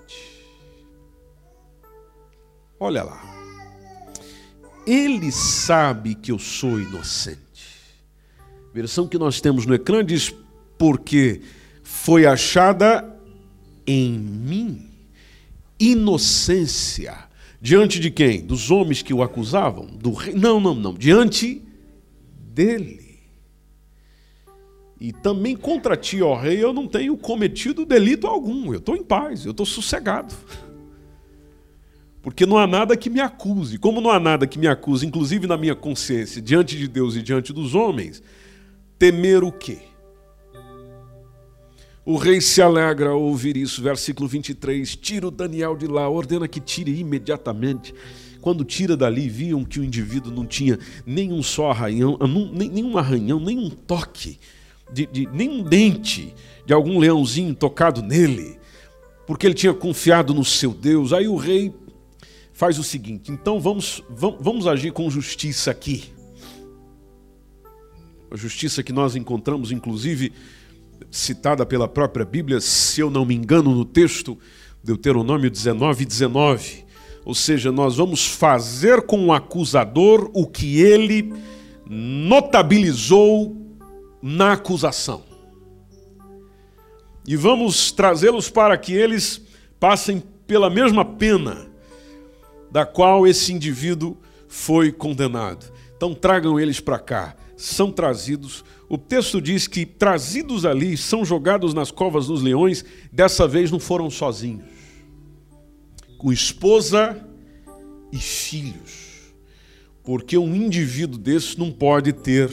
Olha 2.80 3.04
lá. 3.04 3.41
Ele 4.86 5.32
sabe 5.32 6.16
que 6.16 6.32
eu 6.32 6.40
sou 6.40 6.80
inocente. 6.80 7.40
A 8.70 8.74
versão 8.74 9.08
que 9.08 9.18
nós 9.18 9.40
temos 9.42 9.66
no 9.66 9.74
ecrã 9.76 10.04
diz: 10.04 10.34
porque 10.78 11.42
foi 11.84 12.26
achada 12.26 13.08
em 13.86 14.12
mim 14.18 14.90
inocência. 15.80 17.16
Diante 17.60 18.00
de 18.00 18.10
quem? 18.10 18.42
Dos 18.42 18.72
homens 18.72 19.02
que 19.02 19.14
o 19.14 19.22
acusavam? 19.22 19.86
Do 19.86 20.14
rei? 20.14 20.34
Não, 20.34 20.60
não, 20.60 20.74
não. 20.74 20.94
Diante 20.94 21.62
dele. 22.36 23.20
E 25.00 25.12
também 25.12 25.56
contra 25.56 25.98
ti, 25.98 26.22
ó 26.22 26.36
rei, 26.36 26.64
eu 26.64 26.72
não 26.74 26.88
tenho 26.88 27.18
cometido 27.18 27.86
delito 27.86 28.28
algum. 28.28 28.72
Eu 28.72 28.80
estou 28.80 28.96
em 28.96 29.04
paz, 29.04 29.46
eu 29.46 29.52
estou 29.52 29.66
sossegado. 29.66 30.34
Porque 32.22 32.46
não 32.46 32.58
há 32.58 32.68
nada 32.68 32.96
que 32.96 33.10
me 33.10 33.20
acuse. 33.20 33.78
Como 33.78 34.00
não 34.00 34.12
há 34.12 34.20
nada 34.20 34.46
que 34.46 34.60
me 34.60 34.68
acuse, 34.68 35.06
inclusive 35.06 35.48
na 35.48 35.58
minha 35.58 35.75
consciência, 35.75 36.42
diante 36.42 36.78
de 36.78 36.88
Deus 36.88 37.16
e 37.16 37.22
diante 37.22 37.51
dos 37.51 37.74
homens, 37.74 38.22
temer 39.00 39.44
o 39.44 39.51
quê? 39.51 39.80
O 42.06 42.18
rei 42.18 42.42
se 42.42 42.62
alegra 42.62 43.10
ao 43.10 43.22
ouvir 43.22 43.56
isso, 43.56 43.82
versículo 43.82 44.28
23. 44.28 44.96
Tira 44.96 45.28
o 45.28 45.32
Daniel 45.32 45.75
de 45.75 45.88
lá, 45.88 46.10
ordena 46.10 46.48
que 46.48 46.60
tire 46.60 47.00
imediatamente. 47.00 47.94
Quando 48.42 48.66
tira 48.66 48.98
dali, 48.98 49.30
viam 49.30 49.63
que 49.63 49.80
o 49.80 49.84
indivíduo 49.84 50.34
não 50.34 50.46
tinha 50.46 50.80
nenhum 51.06 51.44
só 51.44 51.70
arranhão, 51.70 52.18
nenhum 52.51 52.98
arranhão, 52.98 53.40
nenhum 53.40 53.70
toque, 53.70 54.40
de, 54.92 55.06
de, 55.06 55.28
nenhum 55.32 55.63
dente 55.63 56.34
de 56.66 56.74
algum 56.74 56.98
leãozinho 56.98 57.54
tocado 57.54 58.01
nele, 58.01 58.58
porque 59.28 59.46
ele 59.46 59.54
tinha 59.54 59.74
confiado 59.74 60.34
no 60.34 60.44
seu 60.44 60.74
Deus. 60.74 61.13
Aí 61.13 61.28
o 61.28 61.36
rei 61.36 61.72
faz 62.62 62.77
o 62.77 62.84
seguinte: 62.84 63.32
então 63.32 63.60
vamos, 63.60 64.03
vamos, 64.39 64.68
agir 64.68 64.91
com 64.91 65.10
justiça 65.10 65.72
aqui. 65.72 66.13
A 68.30 68.38
justiça 68.38 68.84
que 68.84 68.94
nós 68.94 69.15
encontramos, 69.15 69.72
inclusive, 69.72 70.32
citada 71.10 71.65
pela 71.65 71.88
própria 71.88 72.24
Bíblia, 72.24 72.62
se 72.62 73.01
eu 73.01 73.10
não 73.10 73.25
me 73.25 73.34
engano, 73.34 73.74
no 73.74 73.84
texto, 73.84 74.38
Deuteronômio 74.84 75.50
19, 75.50 76.06
19. 76.06 76.86
Ou 77.25 77.34
seja, 77.34 77.72
nós 77.72 77.98
vamos 77.98 78.27
fazer 78.27 79.08
com 79.08 79.25
o 79.25 79.34
acusador 79.34 80.30
o 80.32 80.46
que 80.46 80.80
ele 80.80 81.34
notabilizou 81.89 83.58
na 84.22 84.53
acusação. 84.53 85.24
E 87.27 87.36
vamos 87.36 87.91
trazê-los 87.91 88.51
para 88.51 88.77
que 88.77 88.94
eles 88.94 89.41
passem 89.80 90.22
pela 90.46 90.70
mesma 90.70 91.03
pena 91.03 91.71
da 92.72 92.86
qual 92.86 93.28
esse 93.28 93.51
indivíduo 93.51 94.18
foi 94.48 94.92
condenado. 94.92 95.72
Então 95.96 96.13
tragam 96.13 96.60
eles 96.60 96.80
para 96.80 96.98
cá. 96.98 97.36
São 97.58 97.92
trazidos. 97.92 98.63
O 98.90 98.98
texto 98.98 99.42
diz 99.42 99.68
que 99.68 99.86
trazidos 99.86 100.66
ali, 100.66 100.98
são 100.98 101.24
jogados 101.24 101.74
nas 101.74 101.92
covas 101.92 102.28
dos 102.28 102.42
leões. 102.42 102.84
Dessa 103.12 103.48
vez 103.48 103.70
não 103.70 103.80
foram 103.80 104.10
sozinhos, 104.10 104.66
com 106.18 106.32
esposa 106.32 107.24
e 108.12 108.18
filhos. 108.18 109.34
Porque 110.04 110.38
um 110.38 110.56
indivíduo 110.56 111.20
desse 111.20 111.60
não 111.60 111.72
pode 111.72 112.12
ter, 112.12 112.51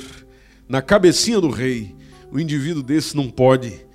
na 0.69 0.83
cabecinha 0.83 1.41
do 1.41 1.49
rei, 1.49 1.97
um 2.31 2.39
indivíduo 2.39 2.83
desse 2.83 3.17
não 3.17 3.31
pode 3.31 3.87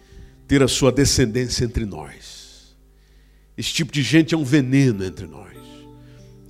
ter 0.47 0.63
a 0.63 0.67
sua 0.67 0.91
descendência 0.91 1.63
entre 1.63 1.85
nós. 1.85 2.75
Esse 3.55 3.71
tipo 3.71 3.91
de 3.91 4.01
gente 4.01 4.33
é 4.33 4.37
um 4.37 4.43
veneno 4.43 5.05
entre 5.05 5.27
nós. 5.27 5.53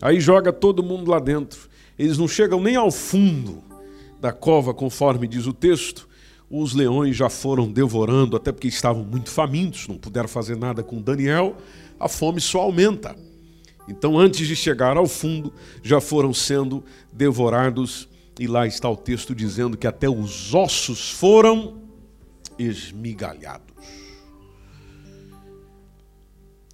Aí 0.03 0.19
joga 0.19 0.51
todo 0.51 0.83
mundo 0.83 1.10
lá 1.10 1.17
dentro. 1.17 1.69
Eles 1.98 2.17
não 2.17 2.27
chegam 2.27 2.62
nem 2.62 2.75
ao 2.75 2.91
fundo 2.91 3.63
da 4.19 4.33
cova, 4.33 4.74
conforme 4.74 5.29
diz 5.29 5.48
o 5.48 5.53
texto. 5.53 6.10
os 6.50 6.74
leões 6.74 7.15
já 7.15 7.29
foram 7.29 7.72
devorando, 7.72 8.36
até 8.36 8.51
porque 8.51 8.67
estavam 8.67 9.03
muito 9.05 9.31
famintos, 9.31 9.88
não 9.88 9.98
puderam 9.98 10.27
fazer 10.27 10.57
nada 10.57 10.83
com 10.83 11.01
Daniel, 11.01 11.55
a 11.98 12.10
fome 12.10 12.41
só 12.41 12.60
aumenta. 12.60 13.15
Então, 13.88 14.19
antes 14.19 14.45
de 14.45 14.55
chegar 14.55 14.98
ao 14.98 15.07
fundo, 15.07 15.53
já 15.81 16.01
foram 16.01 16.33
sendo 16.33 16.83
devorados, 17.12 18.07
e 18.38 18.45
lá 18.45 18.67
está 18.67 18.89
o 18.89 18.98
texto 18.98 19.33
dizendo 19.33 19.77
que 19.77 19.88
até 19.88 20.10
os 20.10 20.53
ossos 20.53 21.12
foram 21.12 21.81
esmigalhados. 22.60 23.73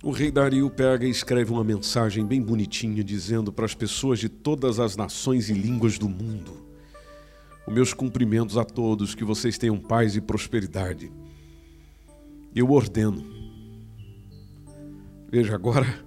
O 0.01 0.11
rei 0.11 0.31
Dario 0.31 0.69
pega 0.69 1.05
e 1.05 1.09
escreve 1.09 1.51
uma 1.51 1.63
mensagem 1.63 2.25
bem 2.25 2.41
bonitinha, 2.41 3.03
dizendo 3.03 3.51
para 3.51 3.65
as 3.65 3.73
pessoas 3.73 4.17
de 4.17 4.29
todas 4.29 4.79
as 4.79 4.95
nações 4.95 5.49
e 5.49 5.53
línguas 5.53 5.99
do 5.99 6.07
mundo: 6.07 6.65
os 7.67 7.73
meus 7.73 7.93
cumprimentos 7.93 8.57
a 8.57 8.63
todos, 8.63 9.13
que 9.13 9.25
vocês 9.25 9.57
tenham 9.57 9.77
paz 9.77 10.15
e 10.15 10.21
prosperidade. 10.21 11.11
Eu 12.55 12.71
ordeno. 12.71 13.25
Veja, 15.29 15.53
agora 15.53 16.01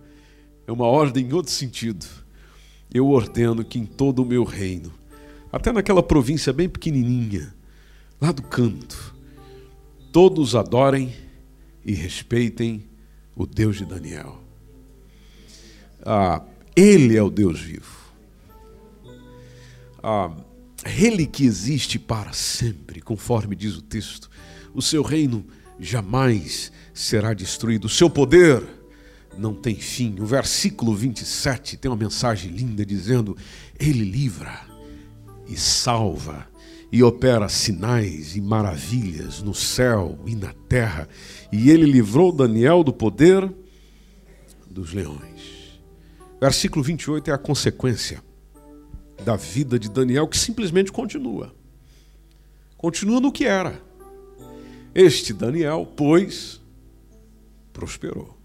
é 0.66 0.72
uma 0.72 0.86
ordem 0.86 1.26
em 1.26 1.32
outro 1.34 1.52
sentido. 1.52 2.06
Eu 2.92 3.08
ordeno 3.08 3.62
que 3.62 3.78
em 3.78 3.84
todo 3.84 4.22
o 4.22 4.26
meu 4.26 4.42
reino, 4.42 4.90
até 5.52 5.70
naquela 5.70 6.02
província 6.02 6.50
bem 6.50 6.68
pequenininha, 6.68 7.54
lá 8.18 8.32
do 8.32 8.42
canto, 8.42 9.14
todos 10.10 10.56
adorem 10.56 11.12
e 11.84 11.92
respeitem 11.92 12.90
o 13.34 13.46
Deus 13.46 13.76
de 13.76 13.84
Daniel. 13.84 14.42
Ah, 16.04 16.42
ele 16.74 17.16
é 17.16 17.22
o 17.22 17.30
Deus 17.30 17.60
vivo. 17.60 18.02
Ah, 20.02 20.30
ele 20.84 21.26
que 21.26 21.44
existe 21.44 21.98
para 21.98 22.32
sempre, 22.32 23.00
conforme 23.00 23.54
diz 23.54 23.76
o 23.76 23.82
texto. 23.82 24.28
O 24.74 24.82
seu 24.82 25.02
reino 25.02 25.44
jamais 25.78 26.72
será 26.92 27.32
destruído, 27.32 27.84
o 27.84 27.90
seu 27.90 28.10
poder 28.10 28.62
não 29.38 29.54
tem 29.54 29.74
fim. 29.74 30.16
O 30.20 30.26
versículo 30.26 30.94
27 30.94 31.76
tem 31.76 31.90
uma 31.90 31.96
mensagem 31.96 32.50
linda 32.50 32.84
dizendo: 32.84 33.36
Ele 33.78 34.04
livra 34.04 34.60
e 35.46 35.56
salva 35.56 36.51
e 36.92 37.02
opera 37.02 37.48
sinais 37.48 38.36
e 38.36 38.40
maravilhas 38.40 39.40
no 39.42 39.54
céu 39.54 40.18
e 40.26 40.36
na 40.36 40.52
terra. 40.68 41.08
E 41.50 41.70
ele 41.70 41.86
livrou 41.86 42.30
Daniel 42.30 42.84
do 42.84 42.92
poder 42.92 43.50
dos 44.70 44.92
leões. 44.92 45.80
Versículo 46.38 46.84
28 46.84 47.30
é 47.30 47.34
a 47.34 47.38
consequência 47.38 48.22
da 49.24 49.36
vida 49.36 49.78
de 49.78 49.88
Daniel 49.88 50.28
que 50.28 50.36
simplesmente 50.36 50.92
continua. 50.92 51.54
Continua 52.76 53.20
no 53.20 53.32
que 53.32 53.46
era. 53.46 53.80
Este 54.94 55.32
Daniel, 55.32 55.90
pois, 55.96 56.60
prosperou. 57.72 58.36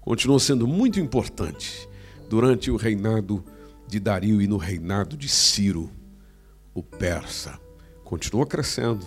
Continua 0.00 0.40
sendo 0.40 0.66
muito 0.66 0.98
importante 0.98 1.88
durante 2.28 2.70
o 2.70 2.76
reinado 2.76 3.44
de 3.86 4.00
Dario 4.00 4.42
e 4.42 4.48
no 4.48 4.56
reinado 4.56 5.16
de 5.16 5.28
Ciro, 5.28 5.90
o 6.76 6.82
persa. 6.82 7.58
Continua 8.04 8.46
crescendo, 8.46 9.06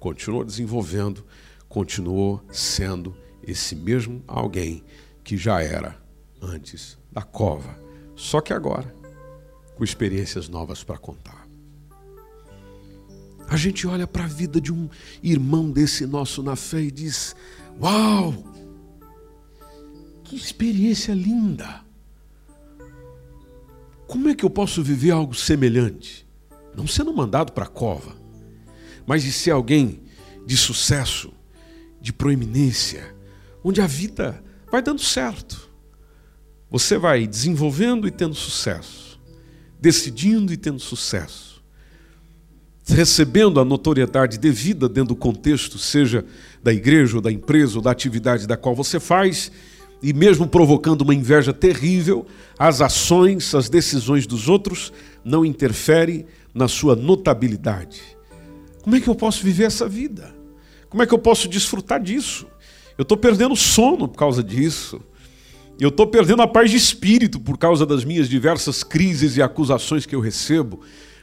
continuou 0.00 0.42
desenvolvendo, 0.42 1.24
continuou 1.68 2.42
sendo 2.50 3.14
esse 3.46 3.76
mesmo 3.76 4.24
alguém 4.26 4.82
que 5.22 5.36
já 5.36 5.62
era 5.62 6.02
antes 6.40 6.96
da 7.12 7.20
cova. 7.20 7.78
Só 8.16 8.40
que 8.40 8.54
agora 8.54 8.92
com 9.76 9.84
experiências 9.84 10.48
novas 10.48 10.82
para 10.82 10.96
contar. 10.96 11.46
A 13.46 13.56
gente 13.58 13.86
olha 13.86 14.06
para 14.06 14.24
a 14.24 14.28
vida 14.28 14.58
de 14.58 14.72
um 14.72 14.88
irmão 15.22 15.70
desse 15.70 16.06
nosso 16.06 16.42
na 16.42 16.56
fé 16.56 16.80
e 16.80 16.90
diz: 16.90 17.36
Uau! 17.78 18.32
Que 20.24 20.34
experiência 20.34 21.12
linda! 21.12 21.84
Como 24.06 24.30
é 24.30 24.34
que 24.34 24.44
eu 24.44 24.50
posso 24.50 24.82
viver 24.82 25.10
algo 25.10 25.34
semelhante? 25.34 26.26
Não 26.74 26.86
sendo 26.86 27.12
mandado 27.12 27.52
para 27.52 27.64
a 27.64 27.68
cova, 27.68 28.16
mas 29.06 29.22
de 29.22 29.32
ser 29.32 29.50
alguém 29.50 30.02
de 30.46 30.56
sucesso, 30.56 31.32
de 32.00 32.12
proeminência, 32.12 33.14
onde 33.62 33.80
a 33.80 33.86
vida 33.86 34.42
vai 34.70 34.82
dando 34.82 35.00
certo. 35.00 35.70
Você 36.70 36.96
vai 36.96 37.26
desenvolvendo 37.26 38.08
e 38.08 38.10
tendo 38.10 38.34
sucesso 38.34 39.12
decidindo 39.82 40.52
e 40.52 40.56
tendo 40.56 40.78
sucesso, 40.78 41.60
recebendo 42.86 43.58
a 43.58 43.64
notoriedade 43.64 44.38
devida 44.38 44.88
dentro 44.88 45.08
do 45.08 45.16
contexto, 45.16 45.76
seja 45.76 46.24
da 46.62 46.72
igreja 46.72 47.16
ou 47.16 47.20
da 47.20 47.32
empresa 47.32 47.76
ou 47.76 47.82
da 47.82 47.90
atividade 47.90 48.46
da 48.46 48.56
qual 48.56 48.76
você 48.76 49.00
faz, 49.00 49.50
e 50.00 50.12
mesmo 50.12 50.46
provocando 50.46 51.02
uma 51.02 51.14
inveja 51.14 51.52
terrível, 51.52 52.24
as 52.56 52.80
ações, 52.80 53.56
as 53.56 53.68
decisões 53.68 54.24
dos 54.24 54.48
outros 54.48 54.92
não 55.24 55.44
interferem 55.44 56.26
na 56.54 56.68
sua 56.68 56.94
notabilidade. 56.94 58.02
Como 58.82 58.96
é 58.96 59.00
que 59.00 59.08
eu 59.08 59.14
posso 59.14 59.42
viver 59.44 59.64
essa 59.64 59.88
vida? 59.88 60.34
Como 60.88 61.02
é 61.02 61.06
que 61.06 61.14
eu 61.14 61.18
posso 61.18 61.48
desfrutar 61.48 62.00
disso? 62.00 62.46
Eu 62.98 63.02
estou 63.02 63.16
perdendo 63.16 63.56
sono 63.56 64.06
por 64.08 64.18
causa 64.18 64.42
disso. 64.42 65.00
Eu 65.80 65.88
estou 65.88 66.06
perdendo 66.06 66.42
a 66.42 66.46
paz 66.46 66.70
de 66.70 66.76
espírito 66.76 67.40
por 67.40 67.56
causa 67.56 67.86
das 67.86 68.04
minhas 68.04 68.28
diversas 68.28 68.82
crises 68.82 69.36
e 69.36 69.42
acusações 69.42 70.04
que 70.04 70.14
eu 70.14 70.20
recebo. 70.20 70.80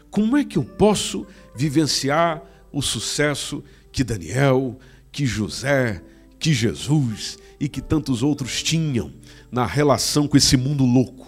Como 0.09 0.35
é 0.35 0.43
que 0.43 0.57
eu 0.57 0.63
posso 0.63 1.25
vivenciar 1.55 2.43
o 2.71 2.81
sucesso 2.81 3.63
que 3.91 4.03
Daniel, 4.03 4.77
que 5.11 5.25
José, 5.25 6.01
que 6.39 6.53
Jesus 6.53 7.37
e 7.59 7.69
que 7.69 7.81
tantos 7.81 8.23
outros 8.23 8.63
tinham 8.63 9.13
na 9.51 9.65
relação 9.65 10.27
com 10.27 10.37
esse 10.37 10.57
mundo 10.57 10.83
louco? 10.83 11.27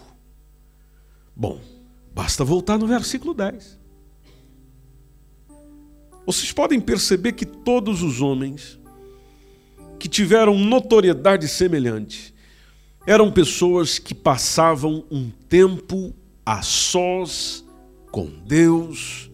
Bom, 1.36 1.60
basta 2.14 2.44
voltar 2.44 2.78
no 2.78 2.88
versículo 2.88 3.34
10. 3.34 3.81
Vocês 6.32 6.54
podem 6.54 6.80
perceber 6.80 7.34
que 7.34 7.46
todos 7.46 8.02
os 8.02 8.22
homens 8.22 8.80
que 10.00 10.08
tiveram 10.08 10.58
notoriedade 10.58 11.46
semelhante 11.46 12.34
eram 13.06 13.30
pessoas 13.30 14.00
que 14.00 14.16
passavam 14.16 15.04
um 15.12 15.30
tempo 15.50 16.16
a 16.46 16.62
sós 16.62 17.66
com 18.14 18.28
Deus 18.46 19.30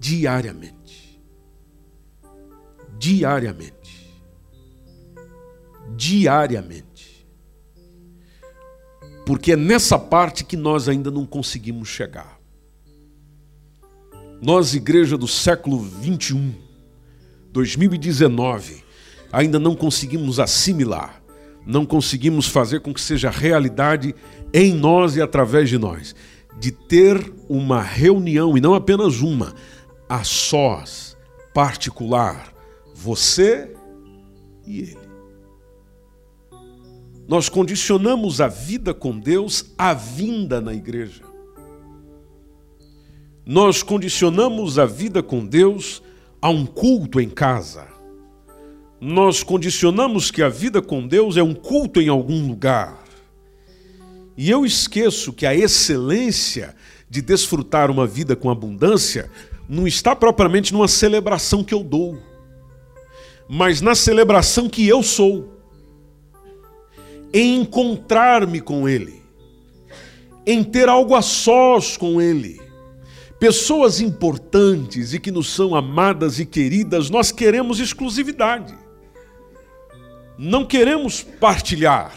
diariamente. 0.00 1.22
Diariamente. 2.98 4.10
Diariamente. 5.94 7.28
Porque 9.26 9.52
é 9.52 9.56
nessa 9.56 9.98
parte 9.98 10.42
que 10.42 10.56
nós 10.56 10.88
ainda 10.88 11.10
não 11.10 11.26
conseguimos 11.26 11.88
chegar. 11.88 12.33
Nós, 14.44 14.74
igreja 14.74 15.16
do 15.16 15.26
século 15.26 15.78
21, 15.80 16.52
2019, 17.52 18.84
ainda 19.32 19.58
não 19.58 19.74
conseguimos 19.74 20.38
assimilar 20.38 21.24
não 21.66 21.86
conseguimos 21.86 22.46
fazer 22.46 22.80
com 22.80 22.92
que 22.92 23.00
seja 23.00 23.30
realidade 23.30 24.14
em 24.52 24.74
nós 24.74 25.16
e 25.16 25.22
através 25.22 25.68
de 25.68 25.78
nós, 25.78 26.14
de 26.58 26.70
ter 26.70 27.32
uma 27.48 27.80
reunião, 27.80 28.56
e 28.56 28.60
não 28.60 28.74
apenas 28.74 29.20
uma, 29.20 29.54
a 30.08 30.22
sós, 30.22 31.16
particular, 31.52 32.52
você 32.94 33.74
e 34.66 34.80
ele. 34.80 35.04
Nós 37.26 37.48
condicionamos 37.48 38.40
a 38.40 38.48
vida 38.48 38.92
com 38.92 39.18
Deus 39.18 39.72
à 39.78 39.94
vinda 39.94 40.60
na 40.60 40.74
igreja. 40.74 41.22
Nós 43.46 43.82
condicionamos 43.82 44.78
a 44.78 44.86
vida 44.86 45.22
com 45.22 45.44
Deus 45.44 46.02
a 46.40 46.48
um 46.48 46.64
culto 46.66 47.20
em 47.20 47.28
casa 47.28 47.94
nós 49.06 49.42
condicionamos 49.42 50.30
que 50.30 50.42
a 50.42 50.48
vida 50.48 50.80
com 50.80 51.06
Deus 51.06 51.36
é 51.36 51.42
um 51.42 51.52
culto 51.52 52.00
em 52.00 52.08
algum 52.08 52.48
lugar. 52.48 53.04
E 54.34 54.50
eu 54.50 54.64
esqueço 54.64 55.30
que 55.30 55.44
a 55.44 55.54
excelência 55.54 56.74
de 57.10 57.20
desfrutar 57.20 57.90
uma 57.90 58.06
vida 58.06 58.34
com 58.34 58.50
abundância 58.50 59.30
não 59.68 59.86
está 59.86 60.16
propriamente 60.16 60.72
numa 60.72 60.88
celebração 60.88 61.62
que 61.62 61.74
eu 61.74 61.84
dou, 61.84 62.18
mas 63.46 63.82
na 63.82 63.94
celebração 63.94 64.70
que 64.70 64.88
eu 64.88 65.02
sou, 65.02 65.52
em 67.30 67.60
encontrar-me 67.60 68.58
com 68.58 68.88
Ele, 68.88 69.22
em 70.46 70.64
ter 70.64 70.88
algo 70.88 71.14
a 71.14 71.20
sós 71.20 71.98
com 71.98 72.22
Ele. 72.22 72.58
Pessoas 73.44 74.00
importantes 74.00 75.12
e 75.12 75.20
que 75.20 75.30
nos 75.30 75.52
são 75.52 75.74
amadas 75.74 76.38
e 76.38 76.46
queridas, 76.46 77.10
nós 77.10 77.30
queremos 77.30 77.78
exclusividade 77.78 78.74
não 80.38 80.64
queremos 80.64 81.22
partilhar. 81.22 82.16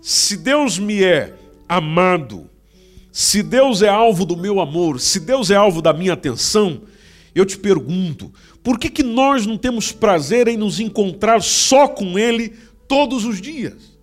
Se 0.00 0.36
Deus 0.36 0.78
me 0.78 1.02
é 1.02 1.34
amado, 1.68 2.48
se 3.12 3.42
Deus 3.42 3.82
é 3.82 3.88
alvo 3.88 4.24
do 4.24 4.36
meu 4.36 4.60
amor, 4.60 5.00
se 5.00 5.20
Deus 5.20 5.50
é 5.50 5.56
alvo 5.56 5.82
da 5.82 5.92
minha 5.92 6.12
atenção, 6.12 6.82
Eu 7.32 7.46
te 7.46 7.56
pergunto, 7.56 8.34
por 8.60 8.76
que, 8.76 8.90
que 8.90 9.04
nós 9.04 9.46
não 9.46 9.56
temos 9.56 9.92
prazer 9.92 10.48
em 10.48 10.56
nos 10.56 10.80
encontrar 10.80 11.40
só 11.40 11.86
com 11.86 12.18
Ele 12.18 12.56
todos 12.88 13.24
os 13.24 13.40
dias? 13.40 13.96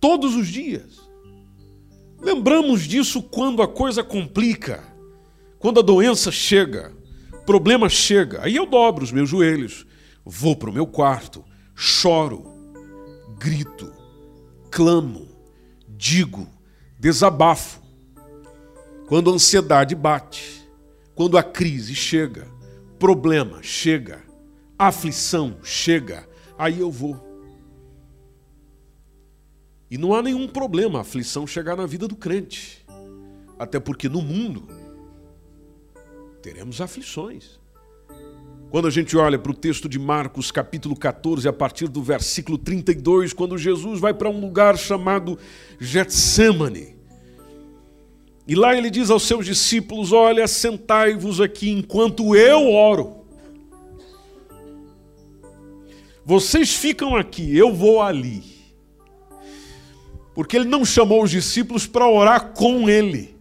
Todos 0.00 0.34
os 0.34 0.48
dias. 0.48 0.99
Lembramos 2.20 2.82
disso 2.82 3.22
quando 3.22 3.62
a 3.62 3.68
coisa 3.68 4.04
complica, 4.04 4.84
quando 5.58 5.80
a 5.80 5.82
doença 5.82 6.30
chega, 6.30 6.92
problema 7.46 7.88
chega. 7.88 8.40
Aí 8.42 8.56
eu 8.56 8.66
dobro 8.66 9.02
os 9.02 9.10
meus 9.10 9.28
joelhos, 9.28 9.86
vou 10.24 10.54
para 10.54 10.70
o 10.70 10.72
meu 10.72 10.86
quarto, 10.86 11.44
choro, 11.74 12.44
grito, 13.38 13.90
clamo, 14.70 15.28
digo, 15.88 16.46
desabafo. 16.98 17.80
Quando 19.08 19.30
a 19.30 19.34
ansiedade 19.34 19.94
bate, 19.94 20.62
quando 21.14 21.36
a 21.38 21.42
crise 21.42 21.94
chega, 21.94 22.46
problema 22.98 23.62
chega, 23.62 24.22
aflição 24.78 25.56
chega, 25.62 26.28
aí 26.58 26.80
eu 26.80 26.90
vou. 26.90 27.29
E 29.90 29.98
não 29.98 30.14
há 30.14 30.22
nenhum 30.22 30.46
problema 30.46 30.98
a 30.98 31.02
aflição 31.02 31.46
chegar 31.46 31.76
na 31.76 31.84
vida 31.84 32.06
do 32.06 32.14
crente. 32.14 32.86
Até 33.58 33.80
porque 33.80 34.08
no 34.08 34.22
mundo 34.22 34.68
teremos 36.40 36.80
aflições. 36.80 37.58
Quando 38.70 38.86
a 38.86 38.90
gente 38.90 39.16
olha 39.16 39.36
para 39.36 39.50
o 39.50 39.54
texto 39.54 39.88
de 39.88 39.98
Marcos, 39.98 40.52
capítulo 40.52 40.94
14, 40.94 41.48
a 41.48 41.52
partir 41.52 41.88
do 41.88 42.00
versículo 42.00 42.56
32, 42.56 43.32
quando 43.32 43.58
Jesus 43.58 43.98
vai 43.98 44.14
para 44.14 44.30
um 44.30 44.40
lugar 44.40 44.78
chamado 44.78 45.36
Getsemane. 45.80 46.94
E 48.46 48.54
lá 48.54 48.76
ele 48.76 48.88
diz 48.88 49.10
aos 49.10 49.24
seus 49.24 49.44
discípulos: 49.44 50.12
Olha, 50.12 50.46
sentai-vos 50.46 51.40
aqui 51.40 51.68
enquanto 51.68 52.36
eu 52.36 52.72
oro. 52.72 53.24
Vocês 56.24 56.72
ficam 56.72 57.16
aqui, 57.16 57.56
eu 57.56 57.74
vou 57.74 58.00
ali. 58.00 58.59
Porque 60.34 60.56
ele 60.56 60.66
não 60.66 60.84
chamou 60.84 61.22
os 61.22 61.30
discípulos 61.30 61.86
para 61.86 62.08
orar 62.08 62.52
com 62.52 62.88
ele. 62.88 63.36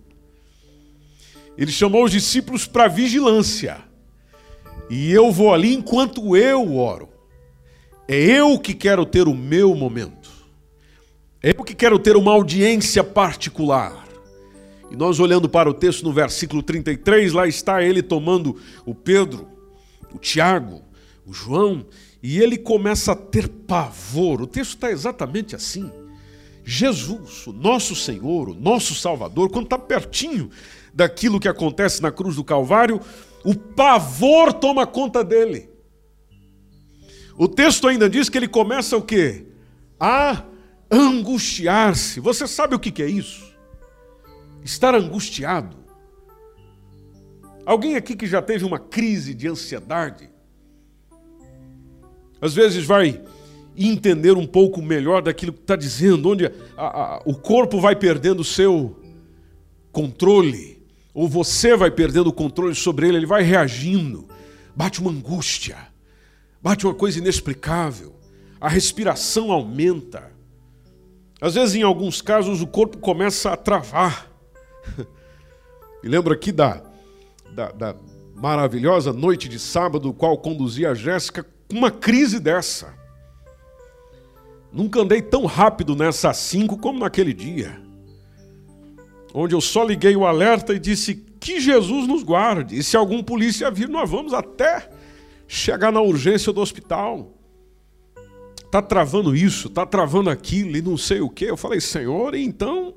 Ele 1.58 1.71
chamou 1.71 2.06
os 2.06 2.12
discípulos 2.12 2.65
para 2.65 2.88
vigilância. 2.88 3.78
E 4.89 5.12
eu 5.12 5.32
vou 5.32 5.54
ali 5.54 5.73
enquanto 5.73 6.36
eu 6.36 6.78
oro. 6.78 7.10
É 8.08 8.17
eu 8.17 8.58
que 8.58 8.73
quero 8.73 9.06
ter 9.06 9.28
o 9.28 9.36
meu 9.36 9.75
momento. 9.75 10.30
É 11.43 11.52
eu 11.52 11.63
que 11.63 11.75
quero 11.75 11.99
ter 11.99 12.15
uma 12.15 12.32
audiência 12.32 13.04
particular. 13.04 14.08
E 14.89 14.95
nós 14.95 15.19
olhando 15.19 15.47
para 15.47 15.69
o 15.69 15.73
texto 15.73 16.04
no 16.04 16.12
versículo 16.12 16.63
33, 16.63 17.32
lá 17.34 17.47
está 17.47 17.84
ele 17.84 18.02
tomando 18.02 18.58
o 18.86 18.95
Pedro, 18.95 19.47
o 20.13 20.17
Tiago, 20.17 20.82
o 21.25 21.32
João, 21.32 21.86
e 22.23 22.39
ele 22.39 22.58
começa 22.58 23.12
a 23.12 23.15
ter 23.15 23.47
pavor. 23.47 24.41
O 24.41 24.47
texto 24.47 24.73
está 24.73 24.91
exatamente 24.91 25.56
assim. 25.56 25.91
Jesus, 26.63 27.48
o 27.48 27.54
nosso 27.54 27.95
Senhor, 27.95 28.50
o 28.50 28.54
nosso 28.54 28.93
Salvador, 28.95 29.50
quando 29.50 29.65
está 29.65 29.78
pertinho 29.78 30.50
daquilo 30.93 31.39
que 31.39 31.48
acontece 31.48 32.02
na 32.02 32.12
cruz 32.12 32.36
do 32.36 32.43
Calvário, 32.43 33.02
o 33.43 33.56
pavor 33.56 34.54
toma 34.54 34.86
conta 34.86 35.24
dele. 35.24 35.69
O 37.38 37.48
texto 37.48 37.88
ainda 37.88 38.10
diz 38.10 38.30
que 38.30 38.38
ele 38.38 38.48
começa 38.48 38.98
o 38.98 39.02
quê? 39.02 39.48
A 40.00 40.43
angustiar-se. 40.91 42.19
Você 42.19 42.48
sabe 42.48 42.76
o 42.76 42.80
que 42.80 43.02
é 43.02 43.08
isso? 43.08 43.56
Estar 44.63 44.93
angustiado. 44.93 45.78
Alguém 47.65 47.95
aqui 47.95 48.15
que 48.15 48.28
já 48.28 48.41
teve 48.41 48.65
uma 48.65 48.80
crise 48.80 49.34
de 49.34 49.48
ansiedade? 49.48 50.30
Às 52.41 52.54
vezes 52.54 52.84
vai 52.84 53.22
entender 53.88 54.34
um 54.34 54.46
pouco 54.46 54.82
melhor 54.82 55.22
daquilo 55.22 55.54
que 55.54 55.62
está 55.62 55.76
dizendo, 55.76 56.30
onde 56.30 56.46
a, 56.46 56.52
a, 56.78 57.22
o 57.26 57.34
corpo 57.36 57.80
vai 57.80 57.96
perdendo 57.96 58.42
o 58.42 58.46
seu 58.46 59.00
controle 59.92 60.80
ou 61.13 61.28
você 61.28 61.76
vai 61.76 61.89
perdendo 61.89 62.28
o 62.28 62.34
controle 62.34 62.76
sobre 62.76 63.08
ele, 63.08 63.18
ele 63.18 63.26
vai 63.26 63.44
reagindo, 63.44 64.28
bate 64.76 65.02
uma 65.02 65.12
angústia, 65.12 65.78
bate 66.62 66.86
uma 66.86 66.94
coisa 66.94 67.20
inexplicável, 67.20 68.15
a 68.60 68.70
respiração 68.70 69.52
aumenta. 69.52 70.32
Às 71.42 71.56
vezes, 71.56 71.76
em 71.76 71.84
alguns 71.84 72.22
casos, 72.22 72.62
o 72.62 72.68
corpo 72.68 72.98
começa 72.98 73.52
a 73.52 73.58
travar. 73.58 74.30
Me 76.04 76.10
lembro 76.10 76.34
aqui 76.34 76.52
da, 76.52 76.82
da, 77.54 77.72
da 77.72 77.96
maravilhosa 78.36 79.13
noite 79.13 79.48
de 79.48 79.60
sábado, 79.60 80.13
qual 80.13 80.38
conduzia 80.38 80.92
a 80.92 80.96
Jéssica, 80.96 81.46
com 81.70 81.78
uma 81.78 81.92
crise 81.92 82.39
dessa. 82.39 82.98
Nunca 84.71 85.01
andei 85.01 85.21
tão 85.21 85.45
rápido 85.45 85.95
nessa 85.95 86.34
5 86.34 86.77
como 86.77 86.99
naquele 86.99 87.34
dia 87.34 87.89
onde 89.34 89.53
eu 89.53 89.62
só 89.62 89.84
liguei 89.84 90.15
o 90.15 90.25
alerta 90.25 90.73
e 90.73 90.79
disse 90.79 91.15
que 91.39 91.60
Jesus 91.60 92.08
nos 92.08 92.23
guarde. 92.23 92.77
E 92.77 92.84
se 92.84 92.97
algum 92.97 93.23
polícia 93.23 93.69
vir, 93.71 93.88
nós 93.88 94.10
vamos 94.10 94.34
até 94.34 94.89
chegar 95.47 95.91
na 95.91 96.01
urgência 96.01 96.51
do 96.51 96.62
hospital. 96.62 97.34
Tá 98.71 98.82
travando 98.82 99.36
isso, 99.36 99.69
tá 99.69 99.86
travando 99.86 100.29
aquilo 100.29 100.77
e 100.77 100.82
não 100.82 100.97
sei 100.97 101.21
o 101.21 101.29
que. 101.29 101.45
Eu 101.45 101.58
falei, 101.58 101.82
Senhor, 101.82 102.36
então. 102.36 102.93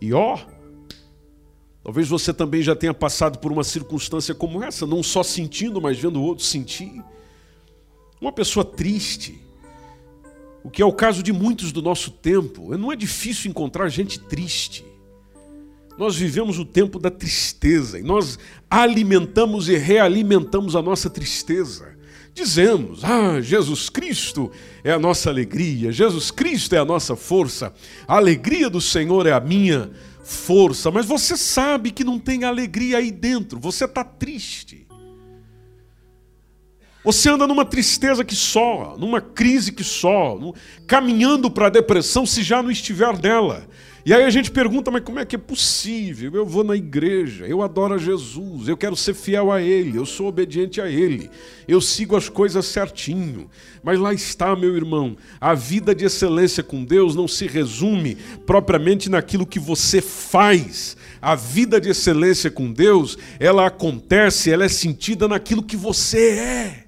E 0.00 0.12
ó, 0.14 0.38
talvez 1.82 2.08
você 2.08 2.32
também 2.32 2.62
já 2.62 2.74
tenha 2.74 2.94
passado 2.94 3.38
por 3.38 3.52
uma 3.52 3.64
circunstância 3.64 4.34
como 4.34 4.62
essa, 4.62 4.86
não 4.86 5.02
só 5.02 5.22
sentindo, 5.22 5.80
mas 5.80 5.98
vendo 5.98 6.20
o 6.20 6.22
outro 6.22 6.44
sentir. 6.44 7.02
Uma 8.20 8.32
pessoa 8.32 8.64
triste 8.64 9.40
o 10.62 10.70
que 10.70 10.82
é 10.82 10.84
o 10.84 10.92
caso 10.92 11.22
de 11.22 11.32
muitos 11.32 11.72
do 11.72 11.82
nosso 11.82 12.10
tempo. 12.10 12.76
Não 12.76 12.92
é 12.92 12.96
difícil 12.96 13.50
encontrar 13.50 13.88
gente 13.88 14.18
triste. 14.18 14.84
Nós 15.98 16.16
vivemos 16.16 16.58
o 16.58 16.64
tempo 16.64 16.98
da 16.98 17.10
tristeza 17.10 17.98
e 17.98 18.02
nós 18.02 18.38
alimentamos 18.70 19.68
e 19.68 19.76
realimentamos 19.76 20.74
a 20.74 20.82
nossa 20.82 21.10
tristeza. 21.10 21.94
Dizemos: 22.32 23.04
Ah, 23.04 23.40
Jesus 23.40 23.90
Cristo 23.90 24.50
é 24.82 24.92
a 24.92 24.98
nossa 24.98 25.28
alegria, 25.28 25.92
Jesus 25.92 26.30
Cristo 26.30 26.74
é 26.74 26.78
a 26.78 26.84
nossa 26.84 27.16
força, 27.16 27.74
a 28.06 28.16
alegria 28.16 28.70
do 28.70 28.80
Senhor 28.80 29.26
é 29.26 29.32
a 29.32 29.40
minha 29.40 29.90
força. 30.24 30.90
Mas 30.90 31.04
você 31.04 31.36
sabe 31.36 31.90
que 31.90 32.04
não 32.04 32.18
tem 32.18 32.44
alegria 32.44 32.98
aí 32.98 33.10
dentro, 33.10 33.58
você 33.58 33.84
está 33.84 34.04
triste. 34.04 34.86
Você 37.02 37.30
anda 37.30 37.46
numa 37.46 37.64
tristeza 37.64 38.24
que 38.24 38.34
só, 38.34 38.96
numa 38.98 39.20
crise 39.20 39.72
que 39.72 39.82
só, 39.82 40.38
caminhando 40.86 41.50
para 41.50 41.68
a 41.68 41.70
depressão 41.70 42.26
se 42.26 42.42
já 42.42 42.62
não 42.62 42.70
estiver 42.70 43.18
nela. 43.18 43.66
E 44.04 44.14
aí 44.14 44.24
a 44.24 44.30
gente 44.30 44.50
pergunta, 44.50 44.90
mas 44.90 45.02
como 45.02 45.18
é 45.18 45.26
que 45.26 45.36
é 45.36 45.38
possível? 45.38 46.32
Eu 46.34 46.46
vou 46.46 46.64
na 46.64 46.74
igreja, 46.74 47.46
eu 47.46 47.62
adoro 47.62 47.94
a 47.94 47.98
Jesus, 47.98 48.66
eu 48.66 48.76
quero 48.76 48.96
ser 48.96 49.14
fiel 49.14 49.52
a 49.52 49.60
Ele, 49.60 49.98
eu 49.98 50.06
sou 50.06 50.28
obediente 50.28 50.80
a 50.80 50.88
Ele, 50.88 51.30
eu 51.68 51.80
sigo 51.80 52.16
as 52.16 52.28
coisas 52.28 52.64
certinho. 52.64 53.50
Mas 53.82 53.98
lá 53.98 54.14
está, 54.14 54.56
meu 54.56 54.74
irmão, 54.74 55.16
a 55.38 55.52
vida 55.54 55.94
de 55.94 56.06
excelência 56.06 56.62
com 56.62 56.82
Deus 56.82 57.14
não 57.14 57.28
se 57.28 57.46
resume 57.46 58.16
propriamente 58.46 59.10
naquilo 59.10 59.46
que 59.46 59.58
você 59.58 60.00
faz. 60.00 60.96
A 61.20 61.34
vida 61.34 61.78
de 61.78 61.90
excelência 61.90 62.50
com 62.50 62.72
Deus, 62.72 63.18
ela 63.38 63.66
acontece, 63.66 64.50
ela 64.50 64.64
é 64.64 64.68
sentida 64.68 65.28
naquilo 65.28 65.62
que 65.62 65.76
você 65.76 66.30
é. 66.30 66.84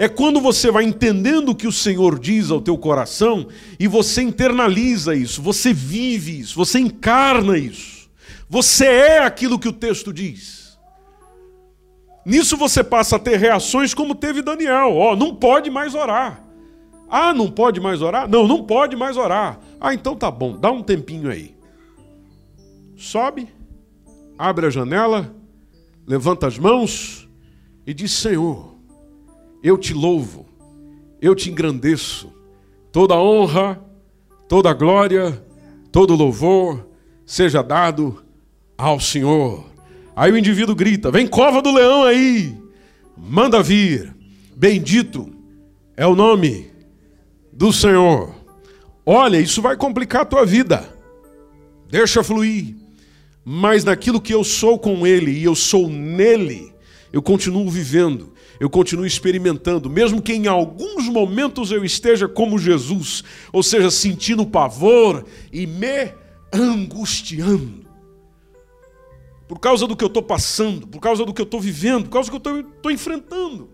É 0.00 0.08
quando 0.08 0.40
você 0.40 0.70
vai 0.70 0.84
entendendo 0.84 1.48
o 1.48 1.54
que 1.56 1.66
o 1.66 1.72
Senhor 1.72 2.20
diz 2.20 2.52
ao 2.52 2.60
teu 2.60 2.78
coração 2.78 3.48
e 3.80 3.88
você 3.88 4.22
internaliza 4.22 5.12
isso, 5.12 5.42
você 5.42 5.72
vive 5.72 6.38
isso, 6.38 6.54
você 6.54 6.78
encarna 6.78 7.58
isso. 7.58 8.08
Você 8.48 8.86
é 8.86 9.18
aquilo 9.18 9.58
que 9.58 9.66
o 9.66 9.72
texto 9.72 10.12
diz. 10.12 10.78
Nisso 12.24 12.56
você 12.56 12.84
passa 12.84 13.16
a 13.16 13.18
ter 13.18 13.38
reações 13.38 13.92
como 13.92 14.14
teve 14.14 14.40
Daniel. 14.40 14.94
Ó, 14.94 15.12
oh, 15.12 15.16
não 15.16 15.34
pode 15.34 15.68
mais 15.68 15.96
orar. 15.96 16.44
Ah, 17.10 17.34
não 17.34 17.50
pode 17.50 17.80
mais 17.80 18.00
orar? 18.00 18.28
Não, 18.28 18.46
não 18.46 18.64
pode 18.64 18.94
mais 18.94 19.16
orar. 19.16 19.58
Ah, 19.80 19.94
então 19.94 20.14
tá 20.14 20.30
bom, 20.30 20.56
dá 20.56 20.70
um 20.70 20.82
tempinho 20.82 21.28
aí. 21.28 21.56
Sobe, 22.96 23.48
abre 24.38 24.66
a 24.66 24.70
janela, 24.70 25.34
levanta 26.06 26.46
as 26.46 26.56
mãos 26.56 27.28
e 27.84 27.92
diz: 27.92 28.12
Senhor, 28.12 28.77
eu 29.62 29.76
te 29.76 29.92
louvo, 29.94 30.46
eu 31.20 31.34
te 31.34 31.50
engrandeço. 31.50 32.32
Toda 32.92 33.16
honra, 33.16 33.82
toda 34.48 34.72
glória, 34.72 35.44
todo 35.92 36.14
louvor 36.14 36.86
seja 37.26 37.62
dado 37.62 38.22
ao 38.76 38.98
Senhor. 38.98 39.64
Aí 40.16 40.32
o 40.32 40.38
indivíduo 40.38 40.74
grita: 40.74 41.10
Vem 41.10 41.26
cova 41.26 41.60
do 41.60 41.72
leão 41.72 42.04
aí, 42.04 42.56
manda 43.16 43.62
vir. 43.62 44.16
Bendito 44.56 45.30
é 45.96 46.06
o 46.06 46.16
nome 46.16 46.70
do 47.52 47.72
Senhor. 47.72 48.34
Olha, 49.04 49.38
isso 49.38 49.62
vai 49.62 49.76
complicar 49.76 50.22
a 50.22 50.26
tua 50.26 50.44
vida. 50.44 50.88
Deixa 51.90 52.22
fluir. 52.22 52.76
mas 53.44 53.82
naquilo 53.82 54.20
que 54.20 54.34
eu 54.34 54.44
sou 54.44 54.78
com 54.78 55.06
Ele 55.06 55.30
e 55.30 55.44
eu 55.44 55.54
sou 55.54 55.88
nele, 55.88 56.70
eu 57.10 57.22
continuo 57.22 57.70
vivendo, 57.70 58.34
eu 58.60 58.68
continuo 58.68 59.06
experimentando, 59.06 59.88
mesmo 59.88 60.20
que 60.20 60.32
em 60.32 60.46
alguns 60.46 61.06
momentos 61.08 61.70
eu 61.70 61.84
esteja 61.84 62.28
como 62.28 62.58
Jesus, 62.58 63.22
ou 63.52 63.62
seja, 63.62 63.90
sentindo 63.90 64.46
pavor 64.46 65.24
e 65.52 65.66
me 65.66 66.12
angustiando. 66.52 67.86
Por 69.46 69.58
causa 69.58 69.86
do 69.86 69.96
que 69.96 70.04
eu 70.04 70.08
estou 70.08 70.22
passando, 70.22 70.86
por 70.86 71.00
causa 71.00 71.24
do 71.24 71.32
que 71.32 71.40
eu 71.40 71.44
estou 71.44 71.60
vivendo, 71.60 72.04
por 72.04 72.10
causa 72.10 72.30
do 72.30 72.40
que 72.40 72.48
eu 72.48 72.60
estou 72.60 72.90
enfrentando. 72.90 73.70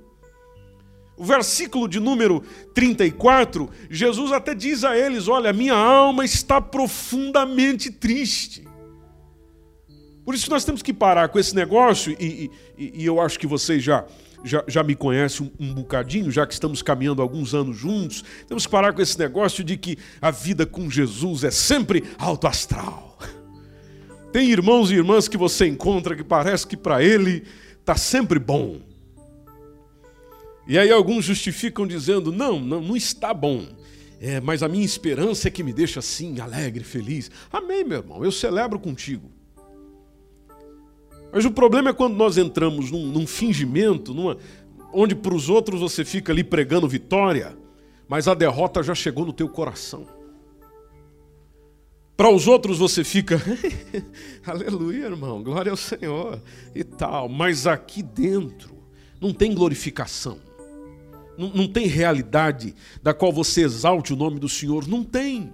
O 1.16 1.24
versículo 1.24 1.88
de 1.88 2.00
número 2.00 2.42
34, 2.74 3.70
Jesus 3.88 4.32
até 4.32 4.54
diz 4.54 4.84
a 4.84 4.98
eles: 4.98 5.28
Olha, 5.28 5.52
minha 5.52 5.74
alma 5.74 6.24
está 6.24 6.60
profundamente 6.60 7.90
triste. 7.90 8.66
Por 10.24 10.34
isso 10.34 10.50
nós 10.50 10.64
temos 10.64 10.82
que 10.82 10.92
parar 10.92 11.28
com 11.28 11.38
esse 11.38 11.54
negócio, 11.54 12.16
e, 12.18 12.50
e, 12.78 13.02
e 13.02 13.06
eu 13.06 13.20
acho 13.20 13.38
que 13.38 13.46
vocês 13.46 13.82
já, 13.82 14.04
já, 14.44 14.62
já 14.68 14.82
me 14.82 14.94
conhecem 14.94 15.50
um, 15.58 15.70
um, 15.70 15.74
bocadinho, 15.74 16.30
já 16.30 16.46
que 16.46 16.52
estamos 16.52 16.82
caminhando 16.82 17.22
alguns 17.22 17.54
anos 17.54 17.76
juntos, 17.76 18.22
temos 18.46 18.66
que 18.66 18.70
parar 18.70 18.92
com 18.92 19.00
esse 19.00 19.18
negócio 19.18 19.64
de 19.64 19.76
que 19.76 19.98
a 20.20 20.30
vida 20.30 20.66
com 20.66 20.90
Jesus 20.90 21.42
é 21.42 21.50
sempre 21.50 22.04
alto 22.18 22.46
astral. 22.46 23.18
Tem 24.30 24.50
irmãos 24.50 24.90
e 24.90 24.94
irmãs 24.94 25.28
que 25.28 25.36
você 25.36 25.66
encontra 25.66 26.14
que 26.14 26.24
parece 26.24 26.66
que 26.66 26.76
para 26.76 27.02
ele 27.02 27.44
está 27.80 27.96
sempre 27.96 28.38
bom. 28.38 28.80
E 30.66 30.78
aí 30.78 30.90
alguns 30.90 31.24
justificam 31.24 31.86
dizendo: 31.86 32.32
não, 32.32 32.60
não, 32.60 32.80
não 32.80 32.96
está 32.96 33.32
bom. 33.32 33.66
É, 34.20 34.40
mas 34.40 34.62
a 34.62 34.68
minha 34.68 34.84
esperança 34.84 35.48
é 35.48 35.50
que 35.50 35.62
me 35.62 35.72
deixa 35.72 36.00
assim, 36.00 36.40
alegre, 36.40 36.82
feliz. 36.82 37.30
Amém, 37.52 37.84
meu 37.84 37.98
irmão, 37.98 38.24
eu 38.24 38.32
celebro 38.32 38.78
contigo. 38.78 39.30
Mas 41.34 41.44
o 41.44 41.50
problema 41.50 41.90
é 41.90 41.92
quando 41.92 42.14
nós 42.14 42.38
entramos 42.38 42.92
num, 42.92 43.06
num 43.06 43.26
fingimento, 43.26 44.14
numa, 44.14 44.38
onde 44.92 45.16
para 45.16 45.34
os 45.34 45.48
outros 45.48 45.80
você 45.80 46.04
fica 46.04 46.32
ali 46.32 46.44
pregando 46.44 46.88
vitória, 46.88 47.58
mas 48.08 48.28
a 48.28 48.34
derrota 48.34 48.84
já 48.84 48.94
chegou 48.94 49.26
no 49.26 49.32
teu 49.32 49.48
coração. 49.48 50.06
Para 52.16 52.30
os 52.30 52.46
outros 52.46 52.78
você 52.78 53.02
fica, 53.02 53.42
aleluia, 54.46 55.06
irmão, 55.06 55.42
glória 55.42 55.72
ao 55.72 55.76
Senhor 55.76 56.40
e 56.72 56.84
tal, 56.84 57.28
mas 57.28 57.66
aqui 57.66 58.00
dentro 58.00 58.72
não 59.20 59.32
tem 59.32 59.52
glorificação, 59.52 60.38
não, 61.36 61.48
não 61.48 61.66
tem 61.66 61.88
realidade 61.88 62.76
da 63.02 63.12
qual 63.12 63.32
você 63.32 63.62
exalte 63.62 64.12
o 64.12 64.16
nome 64.16 64.38
do 64.38 64.48
Senhor, 64.48 64.86
não 64.86 65.02
tem. 65.02 65.52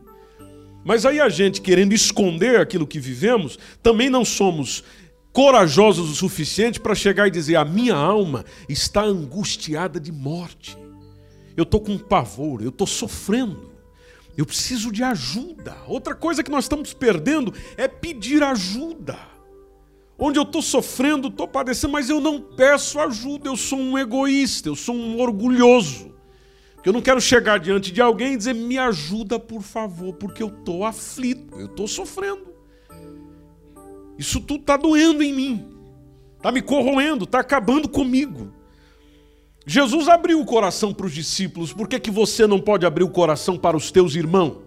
Mas 0.85 1.07
aí 1.07 1.21
a 1.21 1.29
gente, 1.29 1.61
querendo 1.61 1.95
esconder 1.95 2.61
aquilo 2.61 2.87
que 2.87 2.99
vivemos, 2.99 3.59
também 3.83 4.11
não 4.11 4.25
somos 4.25 4.85
corajosos 5.33 6.11
o 6.11 6.15
suficiente 6.15 6.81
para 6.81 6.95
chegar 6.95 7.27
e 7.27 7.31
dizer: 7.31 7.57
a 7.57 7.65
minha 7.65 7.95
alma 7.95 8.45
está 8.69 9.03
angustiada 9.03 10.01
de 10.01 10.13
morte. 10.13 10.77
Eu 11.57 11.65
estou 11.65 11.81
com 11.81 11.99
pavor, 11.99 12.63
eu 12.63 12.71
estou 12.71 12.87
sofrendo. 12.87 13.71
Eu 14.37 14.47
preciso 14.47 14.91
de 14.91 15.03
ajuda. 15.03 15.77
Outra 15.87 16.15
coisa 16.15 16.43
que 16.43 16.51
nós 16.51 16.65
estamos 16.65 16.95
perdendo 16.95 17.53
é 17.77 17.87
pedir 17.89 18.43
ajuda. 18.43 19.19
Onde 20.19 20.39
eu 20.39 20.45
estou 20.45 20.63
sofrendo, 20.63 21.29
estou 21.29 21.49
padecendo, 21.49 21.93
mas 21.93 22.09
eu 22.09 22.21
não 22.21 22.41
peço 22.41 23.01
ajuda. 23.01 23.49
Eu 23.49 23.57
sou 23.57 23.79
um 23.79 23.99
egoísta, 23.99 24.69
eu 24.69 24.77
sou 24.77 24.95
um 24.95 25.19
orgulhoso. 25.21 26.15
Eu 26.85 26.93
não 26.93 27.03
quero 27.03 27.21
chegar 27.21 27.59
diante 27.59 27.93
de 27.93 28.01
alguém 28.01 28.35
e 28.35 28.37
dizer: 28.37 28.55
me 28.55 28.79
ajuda, 28.79 29.39
por 29.39 29.63
favor, 29.63 30.15
porque 30.15 30.43
eu 30.43 30.49
estou 30.49 30.85
aflito, 30.85 31.59
eu 31.59 31.67
estou 31.67 31.87
sofrendo. 31.87 32.50
Isso 34.21 34.39
tudo 34.39 34.61
está 34.61 34.77
doendo 34.77 35.23
em 35.23 35.33
mim, 35.33 35.67
está 36.37 36.53
me 36.53 36.61
corroendo, 36.61 37.25
está 37.25 37.41
acabando 37.41 37.89
comigo. 37.89 38.53
Jesus 39.67 40.09
abriu 40.09 40.39
o 40.39 40.45
coração 40.45 40.93
para 40.93 41.07
os 41.07 41.15
discípulos, 41.15 41.73
por 41.73 41.89
que, 41.89 41.99
que 41.99 42.11
você 42.11 42.47
não 42.47 42.61
pode 42.61 42.85
abrir 42.85 43.03
o 43.03 43.09
coração 43.09 43.57
para 43.57 43.79
os 43.79 43.91
teus 43.91 44.15
irmãos? 44.15 44.59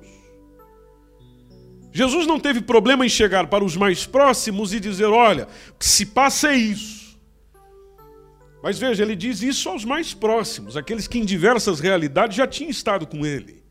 Jesus 1.91 2.25
não 2.25 2.39
teve 2.39 2.61
problema 2.61 3.05
em 3.05 3.09
chegar 3.09 3.45
para 3.45 3.63
os 3.63 3.77
mais 3.77 4.07
próximos 4.07 4.73
e 4.73 4.79
dizer: 4.79 5.05
olha, 5.05 5.47
se 5.79 6.07
passa 6.07 6.49
é 6.49 6.55
isso. 6.55 7.19
Mas 8.63 8.79
veja, 8.79 9.03
ele 9.03 9.15
diz 9.15 9.43
isso 9.43 9.69
aos 9.69 9.85
mais 9.85 10.15
próximos, 10.15 10.75
aqueles 10.75 11.07
que 11.07 11.19
em 11.19 11.25
diversas 11.25 11.79
realidades 11.79 12.35
já 12.35 12.47
tinham 12.47 12.71
estado 12.71 13.05
com 13.05 13.23
ele. 13.23 13.62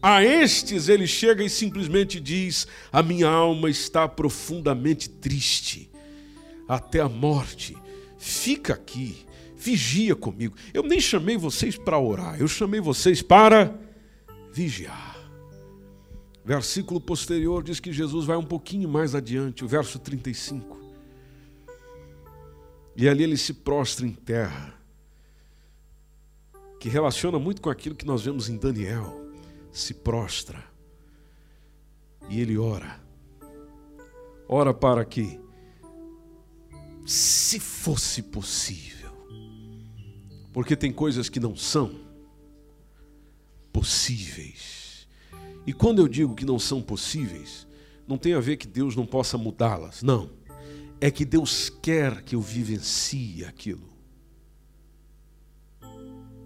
A 0.00 0.22
estes 0.22 0.88
ele 0.88 1.06
chega 1.06 1.42
e 1.42 1.50
simplesmente 1.50 2.20
diz: 2.20 2.66
A 2.92 3.02
minha 3.02 3.28
alma 3.28 3.68
está 3.68 4.08
profundamente 4.08 5.08
triste, 5.08 5.90
até 6.68 7.00
a 7.00 7.08
morte. 7.08 7.76
Fica 8.16 8.74
aqui, 8.74 9.26
vigia 9.56 10.14
comigo. 10.14 10.54
Eu 10.72 10.84
nem 10.84 11.00
chamei 11.00 11.36
vocês 11.36 11.76
para 11.76 11.98
orar, 11.98 12.40
eu 12.40 12.46
chamei 12.46 12.80
vocês 12.80 13.22
para 13.22 13.76
vigiar. 14.52 15.16
Versículo 16.44 17.00
posterior 17.00 17.62
diz 17.62 17.78
que 17.78 17.92
Jesus 17.92 18.24
vai 18.24 18.36
um 18.36 18.44
pouquinho 18.44 18.88
mais 18.88 19.14
adiante, 19.14 19.64
o 19.64 19.68
verso 19.68 19.98
35. 19.98 20.78
E 22.96 23.08
ali 23.08 23.24
ele 23.24 23.36
se 23.36 23.52
prostra 23.52 24.06
em 24.06 24.12
terra, 24.12 24.74
que 26.80 26.88
relaciona 26.88 27.38
muito 27.38 27.60
com 27.60 27.68
aquilo 27.68 27.94
que 27.94 28.06
nós 28.06 28.22
vemos 28.22 28.48
em 28.48 28.56
Daniel 28.56 29.27
se 29.78 29.94
prostra 29.94 30.62
e 32.28 32.40
ele 32.40 32.58
ora. 32.58 33.00
Ora 34.48 34.74
para 34.74 35.04
que, 35.04 35.38
se 37.06 37.60
fosse 37.60 38.22
possível, 38.22 39.10
porque 40.52 40.74
tem 40.74 40.92
coisas 40.92 41.28
que 41.28 41.38
não 41.38 41.54
são 41.54 42.00
possíveis. 43.72 45.06
E 45.66 45.72
quando 45.72 46.00
eu 46.00 46.08
digo 46.08 46.34
que 46.34 46.44
não 46.44 46.58
são 46.58 46.82
possíveis, 46.82 47.66
não 48.06 48.16
tem 48.18 48.34
a 48.34 48.40
ver 48.40 48.56
que 48.56 48.66
Deus 48.66 48.96
não 48.96 49.06
possa 49.06 49.36
mudá-las, 49.36 50.02
não. 50.02 50.30
É 51.00 51.10
que 51.10 51.24
Deus 51.24 51.70
quer 51.70 52.22
que 52.22 52.34
eu 52.34 52.40
vivencie 52.40 53.44
aquilo. 53.44 53.88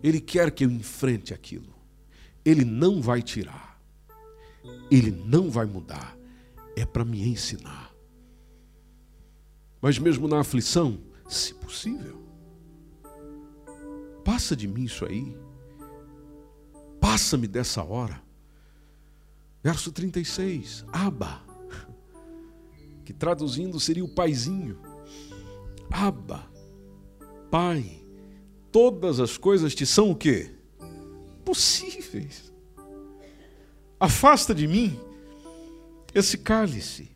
Ele 0.02 0.20
quer 0.20 0.50
que 0.50 0.64
eu 0.64 0.70
enfrente 0.70 1.32
aquilo. 1.32 1.71
Ele 2.44 2.64
não 2.64 3.00
vai 3.00 3.22
tirar. 3.22 3.80
Ele 4.90 5.10
não 5.10 5.50
vai 5.50 5.66
mudar. 5.66 6.16
É 6.76 6.84
para 6.84 7.04
me 7.04 7.26
ensinar. 7.28 7.92
Mas 9.80 9.98
mesmo 9.98 10.28
na 10.28 10.40
aflição, 10.40 10.98
se 11.28 11.54
possível, 11.54 12.22
passa 14.24 14.54
de 14.54 14.68
mim 14.68 14.84
isso 14.84 15.04
aí. 15.04 15.36
Passa-me 17.00 17.48
dessa 17.48 17.82
hora. 17.82 18.22
Verso 19.62 19.92
36, 19.92 20.84
Aba, 20.92 21.42
que 23.04 23.12
traduzindo 23.12 23.78
seria 23.78 24.04
o 24.04 24.08
paizinho. 24.08 24.78
Aba, 25.90 26.48
pai, 27.50 28.04
todas 28.70 29.20
as 29.20 29.36
coisas 29.36 29.74
te 29.74 29.84
são 29.84 30.10
o 30.10 30.16
quê? 30.16 30.54
Possíveis. 31.44 32.52
Afasta 33.98 34.54
de 34.54 34.66
mim 34.66 34.98
esse 36.14 36.38
cálice, 36.38 37.10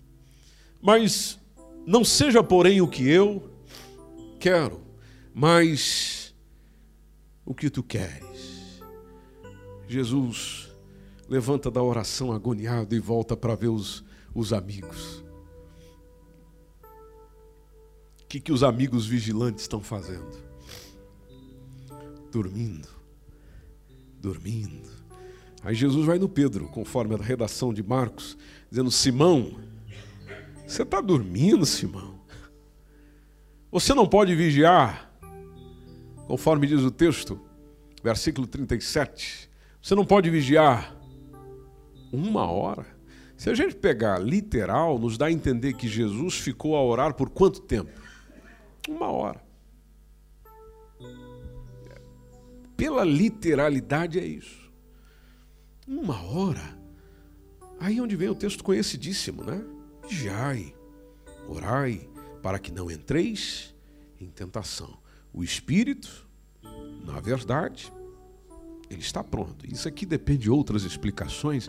mas 0.81 1.39
não 1.87 2.05
seja, 2.05 2.43
porém, 2.43 2.81
o 2.81 2.89
que 2.89 3.09
eu 3.09 3.51
quero, 4.39 4.81
mas 5.35 6.35
o 7.45 7.55
que 7.55 7.69
tu 7.69 7.83
queres. 7.83 8.81
Jesus 9.89 10.69
levanta 11.29 11.71
da 11.71 11.83
oração 11.83 12.33
agoniado 12.33 12.95
e 12.95 13.01
volta 13.01 13.37
para 13.37 13.55
ver 13.55 13.69
os, 13.69 14.05
os 14.35 14.53
amigos. 14.53 15.25
O 18.23 18.29
que, 18.29 18.41
que 18.41 18.53
os 18.53 18.63
amigos 18.63 19.07
vigilantes 19.07 19.63
estão 19.63 19.81
fazendo? 19.81 20.37
Dormindo 22.31 22.96
dormindo. 24.27 24.91
Aí 25.63 25.75
Jesus 25.75 26.05
vai 26.05 26.19
no 26.19 26.29
Pedro, 26.29 26.69
conforme 26.69 27.15
a 27.15 27.19
redação 27.19 27.73
de 27.73 27.83
Marcos, 27.83 28.37
dizendo: 28.69 28.91
Simão, 28.91 29.61
você 30.67 30.83
está 30.83 31.01
dormindo, 31.01 31.65
Simão? 31.65 32.19
Você 33.71 33.95
não 33.95 34.07
pode 34.07 34.35
vigiar, 34.35 35.13
conforme 36.27 36.67
diz 36.67 36.81
o 36.81 36.91
texto, 36.91 37.41
versículo 38.03 38.49
37. 38.49 39.49
Você 39.81 39.95
não 39.95 40.05
pode 40.05 40.29
vigiar 40.29 40.97
uma 42.13 42.51
hora. 42.51 42.87
Se 43.37 43.49
a 43.49 43.55
gente 43.55 43.77
pegar 43.77 44.19
literal, 44.19 44.99
nos 44.99 45.17
dá 45.17 45.27
a 45.27 45.33
entender 45.33 45.75
que 45.75 45.87
Jesus 45.87 46.35
ficou 46.35 46.75
a 46.75 46.83
orar 46.83 47.15
por 47.15 47.31
quanto 47.31 47.61
tempo? 47.61 47.91
Uma 48.89 49.09
hora. 49.09 49.46
Pela 52.77 53.05
literalidade 53.05 54.19
é 54.19 54.25
isso. 54.25 54.71
Uma 55.87 56.21
hora. 56.23 56.77
Aí 57.79 58.01
onde 58.01 58.17
vem 58.17 58.29
o 58.29 58.35
texto 58.35 58.65
conhecidíssimo, 58.65 59.45
né? 59.45 59.65
Vigiai. 60.09 60.75
Orai 61.49 62.09
para 62.43 62.59
que 62.59 62.73
não 62.73 62.91
entreis 62.91 63.75
em 64.21 64.29
tentação. 64.29 64.99
O 65.33 65.45
espírito, 65.45 66.29
na 67.05 67.21
verdade, 67.21 67.93
ele 68.89 69.01
está 69.01 69.23
pronto. 69.23 69.67
Isso 69.67 69.89
aqui 69.89 70.07
depende 70.07 70.45
de 70.45 70.51
outras 70.51 70.83
explicações, 70.85 71.69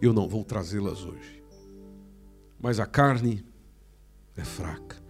eu 0.00 0.12
não 0.12 0.28
vou 0.28 0.44
trazê-las 0.44 1.04
hoje. 1.04 1.42
Mas 2.60 2.80
a 2.80 2.86
carne 2.86 3.44
é 4.36 4.44
fraca. 4.44 5.02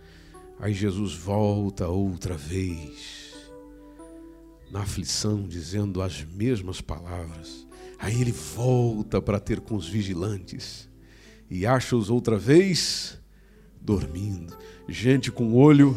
Aí 0.59 0.73
Jesus 0.73 1.15
volta 1.15 1.89
outra 1.89 2.37
vez, 2.37 3.24
na 4.75 4.81
aflição, 4.81 5.47
dizendo 5.47 6.03
as 6.03 6.25
mesmas 6.25 6.81
palavras. 6.81 7.65
Aí 7.97 8.21
ele 8.21 8.33
volta 8.33 9.23
para 9.23 9.39
ter 9.39 9.61
com 9.61 9.77
os 9.77 9.89
vigilantes 9.89 10.91
e 11.49 11.65
acha-os 11.65 12.11
outra 12.11 12.37
vez 12.37 13.17
dormindo, 13.81 14.59
gente 14.89 15.31
com 15.31 15.55
olho 15.55 15.97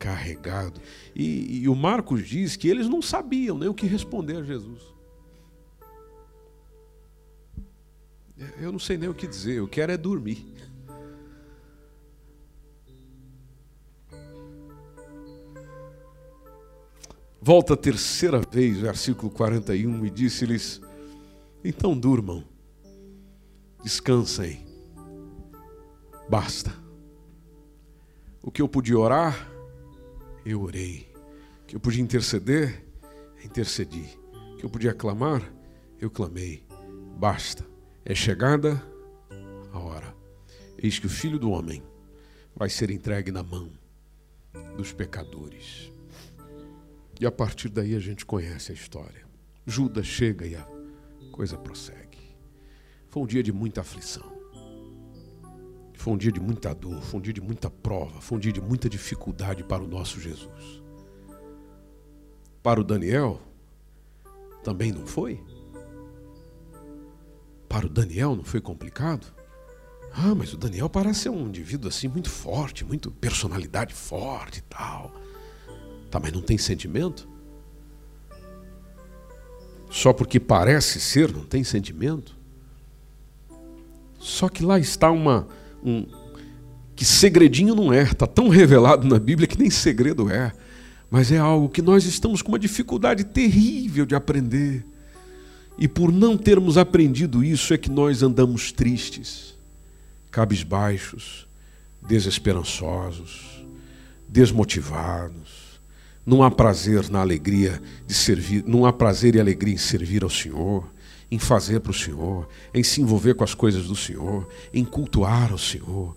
carregado. 0.00 0.80
E, 1.14 1.62
e, 1.62 1.68
o 1.68 1.76
Marcos 1.76 2.26
diz 2.26 2.56
que 2.56 2.66
eles 2.66 2.88
não 2.88 3.00
sabiam 3.00 3.56
nem 3.56 3.68
o 3.68 3.74
que 3.74 3.86
responder 3.86 4.38
a 4.38 4.42
Jesus. 4.42 4.82
Eu 8.60 8.72
não 8.72 8.80
sei 8.80 8.96
nem 8.96 9.08
o 9.08 9.14
que 9.14 9.28
dizer, 9.28 9.58
eu 9.58 9.68
quero 9.68 9.92
é 9.92 9.96
dormir. 9.96 10.44
Volta 17.44 17.74
a 17.74 17.76
terceira 17.76 18.40
vez, 18.40 18.78
versículo 18.78 19.28
41, 19.28 20.06
e 20.06 20.10
disse-lhes: 20.10 20.80
Então 21.64 21.98
durmam, 21.98 22.44
descansem, 23.82 24.64
basta. 26.30 26.72
O 28.40 28.48
que 28.48 28.62
eu 28.62 28.68
podia 28.68 28.96
orar, 28.96 29.50
eu 30.46 30.62
orei. 30.62 31.12
O 31.62 31.66
que 31.66 31.74
eu 31.74 31.80
podia 31.80 32.00
interceder, 32.00 32.86
intercedi. 33.44 34.08
O 34.52 34.56
que 34.58 34.64
eu 34.64 34.70
podia 34.70 34.94
clamar, 34.94 35.42
eu 35.98 36.08
clamei. 36.08 36.64
Basta. 37.18 37.66
É 38.04 38.14
chegada 38.14 38.80
a 39.72 39.80
hora. 39.80 40.14
Eis 40.78 41.00
que 41.00 41.06
o 41.06 41.10
filho 41.10 41.40
do 41.40 41.50
homem 41.50 41.82
vai 42.54 42.70
ser 42.70 42.88
entregue 42.88 43.32
na 43.32 43.42
mão 43.42 43.68
dos 44.76 44.92
pecadores. 44.92 45.91
E 47.22 47.26
a 47.26 47.30
partir 47.30 47.68
daí 47.68 47.94
a 47.94 48.00
gente 48.00 48.26
conhece 48.26 48.72
a 48.72 48.74
história. 48.74 49.24
Judas 49.64 50.04
chega 50.04 50.44
e 50.44 50.56
a 50.56 50.66
coisa 51.30 51.56
prossegue. 51.56 52.18
Foi 53.08 53.22
um 53.22 53.26
dia 53.26 53.44
de 53.44 53.52
muita 53.52 53.80
aflição. 53.80 54.28
Foi 55.94 56.14
um 56.14 56.16
dia 56.16 56.32
de 56.32 56.40
muita 56.40 56.74
dor, 56.74 57.00
foi 57.00 57.20
um 57.20 57.22
dia 57.22 57.32
de 57.32 57.40
muita 57.40 57.70
prova, 57.70 58.20
foi 58.20 58.38
um 58.38 58.40
dia 58.40 58.52
de 58.52 58.60
muita 58.60 58.88
dificuldade 58.88 59.62
para 59.62 59.84
o 59.84 59.86
nosso 59.86 60.20
Jesus. 60.20 60.82
Para 62.60 62.80
o 62.80 62.84
Daniel, 62.84 63.40
também 64.64 64.90
não 64.90 65.06
foi? 65.06 65.40
Para 67.68 67.86
o 67.86 67.88
Daniel 67.88 68.34
não 68.34 68.42
foi 68.42 68.60
complicado? 68.60 69.32
Ah, 70.12 70.34
mas 70.34 70.52
o 70.52 70.56
Daniel 70.56 70.90
parece 70.90 71.20
ser 71.20 71.28
um 71.28 71.46
indivíduo 71.46 71.88
assim 71.88 72.08
muito 72.08 72.28
forte, 72.28 72.84
muito 72.84 73.12
personalidade 73.12 73.94
forte 73.94 74.58
e 74.58 74.62
tal. 74.62 75.21
Tá, 76.12 76.20
mas 76.20 76.30
não 76.30 76.42
tem 76.42 76.58
sentimento? 76.58 77.26
Só 79.90 80.12
porque 80.12 80.38
parece 80.38 81.00
ser, 81.00 81.32
não 81.32 81.42
tem 81.42 81.64
sentimento? 81.64 82.36
Só 84.18 84.50
que 84.50 84.62
lá 84.62 84.78
está 84.78 85.10
uma 85.10 85.48
um 85.82 86.06
que 86.94 87.06
segredinho 87.06 87.74
não 87.74 87.90
é, 87.90 88.02
está 88.02 88.26
tão 88.26 88.48
revelado 88.50 89.08
na 89.08 89.18
Bíblia 89.18 89.48
que 89.48 89.58
nem 89.58 89.70
segredo 89.70 90.30
é, 90.30 90.52
mas 91.10 91.32
é 91.32 91.38
algo 91.38 91.70
que 91.70 91.80
nós 91.80 92.04
estamos 92.04 92.42
com 92.42 92.52
uma 92.52 92.58
dificuldade 92.58 93.24
terrível 93.24 94.04
de 94.04 94.14
aprender. 94.14 94.84
E 95.78 95.88
por 95.88 96.12
não 96.12 96.36
termos 96.36 96.76
aprendido 96.76 97.42
isso 97.42 97.72
é 97.72 97.78
que 97.78 97.90
nós 97.90 98.22
andamos 98.22 98.70
tristes, 98.70 99.54
cabisbaixos, 100.30 101.48
desesperançosos, 102.06 103.64
desmotivados 104.28 105.61
não 106.24 106.42
há 106.42 106.50
prazer 106.50 107.08
na 107.10 107.20
alegria 107.20 107.82
de 108.06 108.14
servir, 108.14 108.64
não 108.66 108.86
há 108.86 108.92
prazer 108.92 109.34
e 109.34 109.40
alegria 109.40 109.74
em 109.74 109.78
servir 109.78 110.22
ao 110.22 110.30
Senhor, 110.30 110.88
em 111.30 111.38
fazer 111.38 111.80
para 111.80 111.90
o 111.90 111.94
Senhor, 111.94 112.48
em 112.72 112.82
se 112.82 113.00
envolver 113.00 113.34
com 113.34 113.42
as 113.42 113.54
coisas 113.54 113.86
do 113.86 113.96
Senhor, 113.96 114.48
em 114.72 114.84
cultuar 114.84 115.50
ao 115.50 115.58
Senhor. 115.58 116.16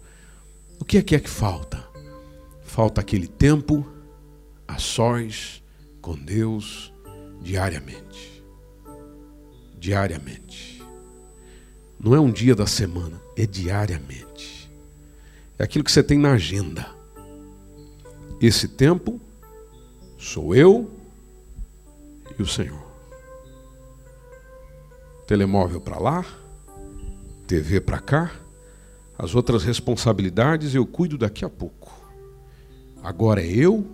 O 0.80 0.86
que 0.86 0.98
é 0.98 1.02
que 1.02 1.16
é 1.16 1.20
que 1.20 1.30
falta? 1.30 1.84
Falta 2.64 3.02
aquele 3.02 3.28
tempo 3.28 3.86
a 4.68 4.78
sós 4.78 5.64
com 6.02 6.16
Deus 6.16 6.94
diariamente. 7.42 8.44
Diariamente. 9.80 10.84
Não 12.00 12.14
é 12.14 12.20
um 12.20 12.32
dia 12.32 12.54
da 12.54 12.68
semana, 12.68 13.20
é 13.36 13.48
diariamente. 13.48 14.70
É 15.58 15.64
aquilo 15.64 15.84
que 15.84 15.92
você 15.92 16.04
tem 16.04 16.20
na 16.20 16.34
agenda. 16.34 16.86
Esse 18.42 18.68
tempo 18.68 19.22
Sou 20.18 20.56
eu 20.56 20.90
e 22.38 22.42
o 22.42 22.48
Senhor. 22.48 22.86
Telemóvel 25.28 25.82
para 25.82 25.98
lá, 25.98 26.26
TV 27.48 27.82
para 27.82 28.00
cá, 28.00 28.32
as 29.18 29.34
outras 29.34 29.64
responsabilidades 29.64 30.76
eu 30.76 30.86
cuido 30.86 31.18
daqui 31.18 31.44
a 31.44 31.50
pouco. 31.50 31.94
Agora 33.04 33.42
é 33.42 33.48
eu 33.48 33.86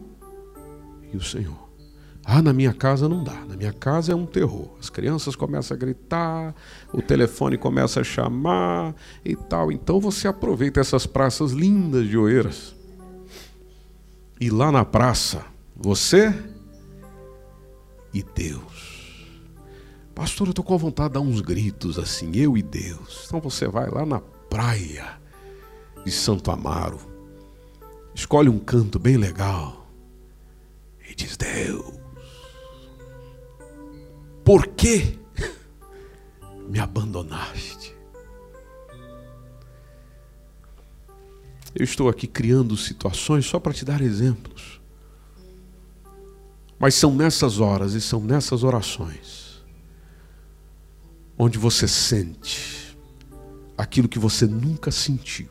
e 1.13 1.17
o 1.17 1.21
Senhor. 1.21 1.69
Ah, 2.23 2.41
na 2.41 2.53
minha 2.53 2.73
casa 2.73 3.09
não 3.09 3.23
dá. 3.23 3.45
Na 3.45 3.55
minha 3.55 3.73
casa 3.73 4.11
é 4.11 4.15
um 4.15 4.25
terror. 4.25 4.69
As 4.79 4.89
crianças 4.89 5.35
começam 5.35 5.75
a 5.75 5.79
gritar, 5.79 6.55
o 6.93 7.01
telefone 7.01 7.57
começa 7.57 8.01
a 8.01 8.03
chamar 8.03 8.95
e 9.25 9.35
tal. 9.35 9.71
Então 9.71 9.99
você 9.99 10.27
aproveita 10.27 10.79
essas 10.79 11.05
praças 11.05 11.51
lindas 11.51 12.07
de 12.07 12.17
Oeiras. 12.17 12.75
E 14.39 14.49
lá 14.49 14.71
na 14.71 14.85
praça, 14.85 15.45
você 15.81 16.33
e 18.13 18.21
Deus. 18.21 19.25
Pastor, 20.13 20.47
eu 20.47 20.51
estou 20.51 20.63
com 20.63 20.77
vontade 20.77 21.09
de 21.09 21.13
dar 21.15 21.21
uns 21.21 21.41
gritos 21.41 21.97
assim, 21.97 22.31
eu 22.35 22.57
e 22.57 22.61
Deus. 22.61 23.23
Então 23.25 23.39
você 23.39 23.67
vai 23.67 23.89
lá 23.89 24.05
na 24.05 24.19
praia 24.19 25.19
de 26.05 26.11
Santo 26.11 26.51
Amaro, 26.51 26.99
escolhe 28.13 28.49
um 28.49 28.59
canto 28.59 28.99
bem 28.99 29.17
legal 29.17 29.87
e 31.09 31.15
diz: 31.15 31.35
Deus, 31.37 31.99
por 34.43 34.67
que 34.67 35.17
me 36.67 36.79
abandonaste? 36.79 37.95
Eu 41.73 41.85
estou 41.85 42.09
aqui 42.09 42.27
criando 42.27 42.75
situações 42.75 43.45
só 43.45 43.57
para 43.57 43.73
te 43.73 43.85
dar 43.85 44.01
exemplos. 44.01 44.80
Mas 46.81 46.95
são 46.95 47.13
nessas 47.13 47.59
horas 47.59 47.93
e 47.93 48.01
são 48.01 48.19
nessas 48.19 48.63
orações 48.63 49.61
onde 51.37 51.59
você 51.59 51.87
sente 51.87 52.97
aquilo 53.77 54.07
que 54.07 54.17
você 54.17 54.47
nunca 54.47 54.89
sentiu. 54.89 55.47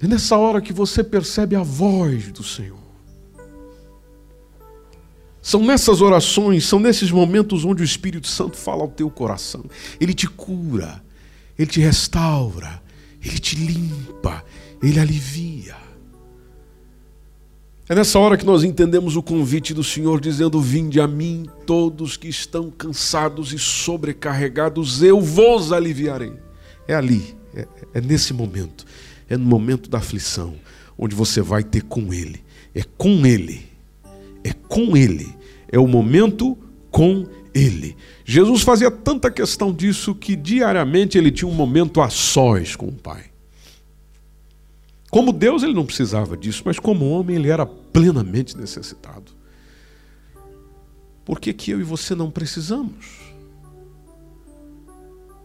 É 0.00 0.06
nessa 0.06 0.36
hora 0.36 0.60
que 0.60 0.72
você 0.72 1.02
percebe 1.02 1.56
a 1.56 1.62
voz 1.64 2.30
do 2.30 2.44
Senhor. 2.44 2.78
São 5.42 5.64
nessas 5.64 6.00
orações, 6.00 6.64
são 6.64 6.78
nesses 6.78 7.10
momentos 7.10 7.64
onde 7.64 7.82
o 7.82 7.84
Espírito 7.84 8.28
Santo 8.28 8.56
fala 8.56 8.82
ao 8.82 8.88
teu 8.88 9.10
coração. 9.10 9.64
Ele 10.00 10.14
te 10.14 10.28
cura, 10.28 11.02
ele 11.58 11.70
te 11.70 11.80
restaura, 11.80 12.80
ele 13.20 13.38
te 13.38 13.56
limpa, 13.56 14.44
ele 14.80 15.00
alivia. 15.00 15.76
É 17.86 17.94
nessa 17.94 18.18
hora 18.18 18.38
que 18.38 18.46
nós 18.46 18.64
entendemos 18.64 19.14
o 19.14 19.22
convite 19.22 19.74
do 19.74 19.84
Senhor 19.84 20.18
dizendo: 20.18 20.58
Vinde 20.58 21.00
a 21.00 21.06
mim, 21.06 21.46
todos 21.66 22.16
que 22.16 22.28
estão 22.28 22.70
cansados 22.70 23.52
e 23.52 23.58
sobrecarregados, 23.58 25.02
eu 25.02 25.20
vos 25.20 25.70
aliviarei. 25.70 26.32
É 26.88 26.94
ali, 26.94 27.36
é, 27.54 27.68
é 27.92 28.00
nesse 28.00 28.32
momento, 28.32 28.86
é 29.28 29.36
no 29.36 29.44
momento 29.44 29.90
da 29.90 29.98
aflição, 29.98 30.54
onde 30.96 31.14
você 31.14 31.42
vai 31.42 31.62
ter 31.62 31.82
com 31.82 32.10
Ele. 32.12 32.42
É 32.74 32.82
com 32.96 33.26
Ele, 33.26 33.66
é 34.42 34.52
com 34.52 34.96
Ele, 34.96 35.28
é 35.70 35.78
o 35.78 35.86
momento 35.86 36.56
com 36.90 37.26
Ele. 37.54 37.96
Jesus 38.24 38.62
fazia 38.62 38.90
tanta 38.90 39.30
questão 39.30 39.70
disso 39.70 40.14
que 40.14 40.34
diariamente 40.34 41.18
ele 41.18 41.30
tinha 41.30 41.48
um 41.48 41.54
momento 41.54 42.00
a 42.00 42.08
sós 42.08 42.74
com 42.74 42.86
o 42.86 42.92
Pai. 42.92 43.33
Como 45.14 45.32
Deus, 45.32 45.62
ele 45.62 45.74
não 45.74 45.86
precisava 45.86 46.36
disso, 46.36 46.64
mas 46.66 46.80
como 46.80 47.08
homem, 47.08 47.36
ele 47.36 47.48
era 47.48 47.64
plenamente 47.64 48.58
necessitado. 48.58 49.30
Por 51.24 51.38
que, 51.38 51.52
que 51.52 51.70
eu 51.70 51.80
e 51.80 51.84
você 51.84 52.16
não 52.16 52.32
precisamos? 52.32 53.20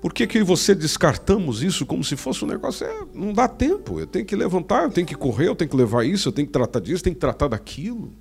Por 0.02 0.12
que, 0.12 0.26
que 0.26 0.40
eu 0.40 0.42
e 0.42 0.44
você 0.44 0.74
descartamos 0.74 1.62
isso 1.62 1.86
como 1.86 2.04
se 2.04 2.16
fosse 2.16 2.44
um 2.44 2.48
negócio? 2.48 2.84
É, 2.84 3.06
não 3.14 3.32
dá 3.32 3.48
tempo. 3.48 4.00
Eu 4.00 4.08
tenho 4.08 4.26
que 4.26 4.36
levantar, 4.36 4.86
eu 4.86 4.90
tenho 4.90 5.06
que 5.06 5.14
correr, 5.14 5.50
eu 5.50 5.56
tenho 5.56 5.70
que 5.70 5.78
levar 5.78 6.04
isso, 6.04 6.30
eu 6.30 6.34
tenho 6.34 6.48
que 6.48 6.54
tratar 6.54 6.80
disso, 6.80 7.02
eu 7.02 7.04
tenho 7.04 7.16
que 7.16 7.22
tratar 7.22 7.50
daquilo. 7.50 8.12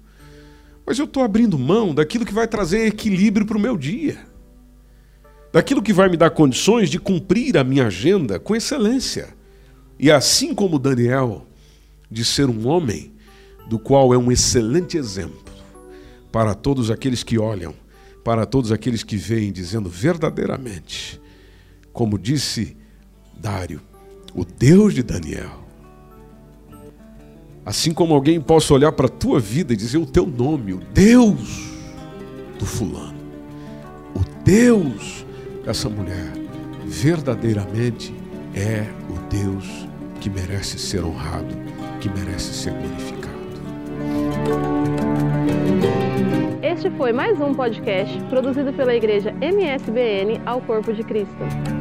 Mas 0.84 0.98
eu 0.98 1.06
estou 1.06 1.22
abrindo 1.22 1.58
mão 1.58 1.94
daquilo 1.94 2.26
que 2.26 2.34
vai 2.34 2.46
trazer 2.46 2.86
equilíbrio 2.88 3.46
para 3.46 3.56
o 3.56 3.60
meu 3.60 3.74
dia. 3.74 4.18
Daquilo 5.50 5.82
que 5.82 5.94
vai 5.94 6.10
me 6.10 6.18
dar 6.18 6.28
condições 6.28 6.90
de 6.90 6.98
cumprir 6.98 7.56
a 7.56 7.64
minha 7.64 7.86
agenda 7.86 8.38
com 8.38 8.54
excelência. 8.54 9.37
E 9.98 10.10
assim 10.10 10.54
como 10.54 10.78
Daniel, 10.78 11.46
de 12.10 12.24
ser 12.24 12.48
um 12.48 12.66
homem 12.68 13.12
do 13.68 13.78
qual 13.78 14.14
é 14.14 14.18
um 14.18 14.30
excelente 14.30 14.96
exemplo 14.96 15.52
para 16.30 16.54
todos 16.54 16.90
aqueles 16.90 17.22
que 17.22 17.38
olham, 17.38 17.74
para 18.24 18.46
todos 18.46 18.70
aqueles 18.70 19.02
que 19.02 19.16
veem, 19.16 19.52
dizendo 19.52 19.88
verdadeiramente 19.88 21.20
como 21.98 22.16
disse 22.16 22.76
Dário, 23.36 23.80
o 24.32 24.44
Deus 24.44 24.94
de 24.94 25.02
Daniel. 25.02 25.66
Assim 27.66 27.92
como 27.92 28.14
alguém 28.14 28.40
possa 28.40 28.72
olhar 28.72 28.92
para 28.92 29.06
a 29.06 29.10
tua 29.10 29.40
vida 29.40 29.72
e 29.72 29.76
dizer 29.76 29.98
o 29.98 30.06
teu 30.06 30.24
nome, 30.24 30.74
o 30.74 30.78
Deus 30.78 31.72
do 32.56 32.64
fulano, 32.64 33.18
o 34.14 34.20
Deus 34.44 35.26
dessa 35.64 35.88
mulher, 35.88 36.32
verdadeiramente 36.86 38.14
é 38.54 38.86
o 39.10 39.18
Deus 39.28 39.87
que 40.28 40.40
merece 40.40 40.78
ser 40.78 41.02
honrado, 41.02 41.54
que 42.00 42.08
merece 42.10 42.52
ser 42.52 42.72
glorificado. 42.74 43.28
Este 46.62 46.90
foi 46.90 47.12
mais 47.12 47.40
um 47.40 47.54
podcast 47.54 48.20
produzido 48.28 48.72
pela 48.74 48.94
Igreja 48.94 49.32
MSBN 49.40 50.42
ao 50.44 50.60
Corpo 50.60 50.92
de 50.92 51.02
Cristo. 51.02 51.77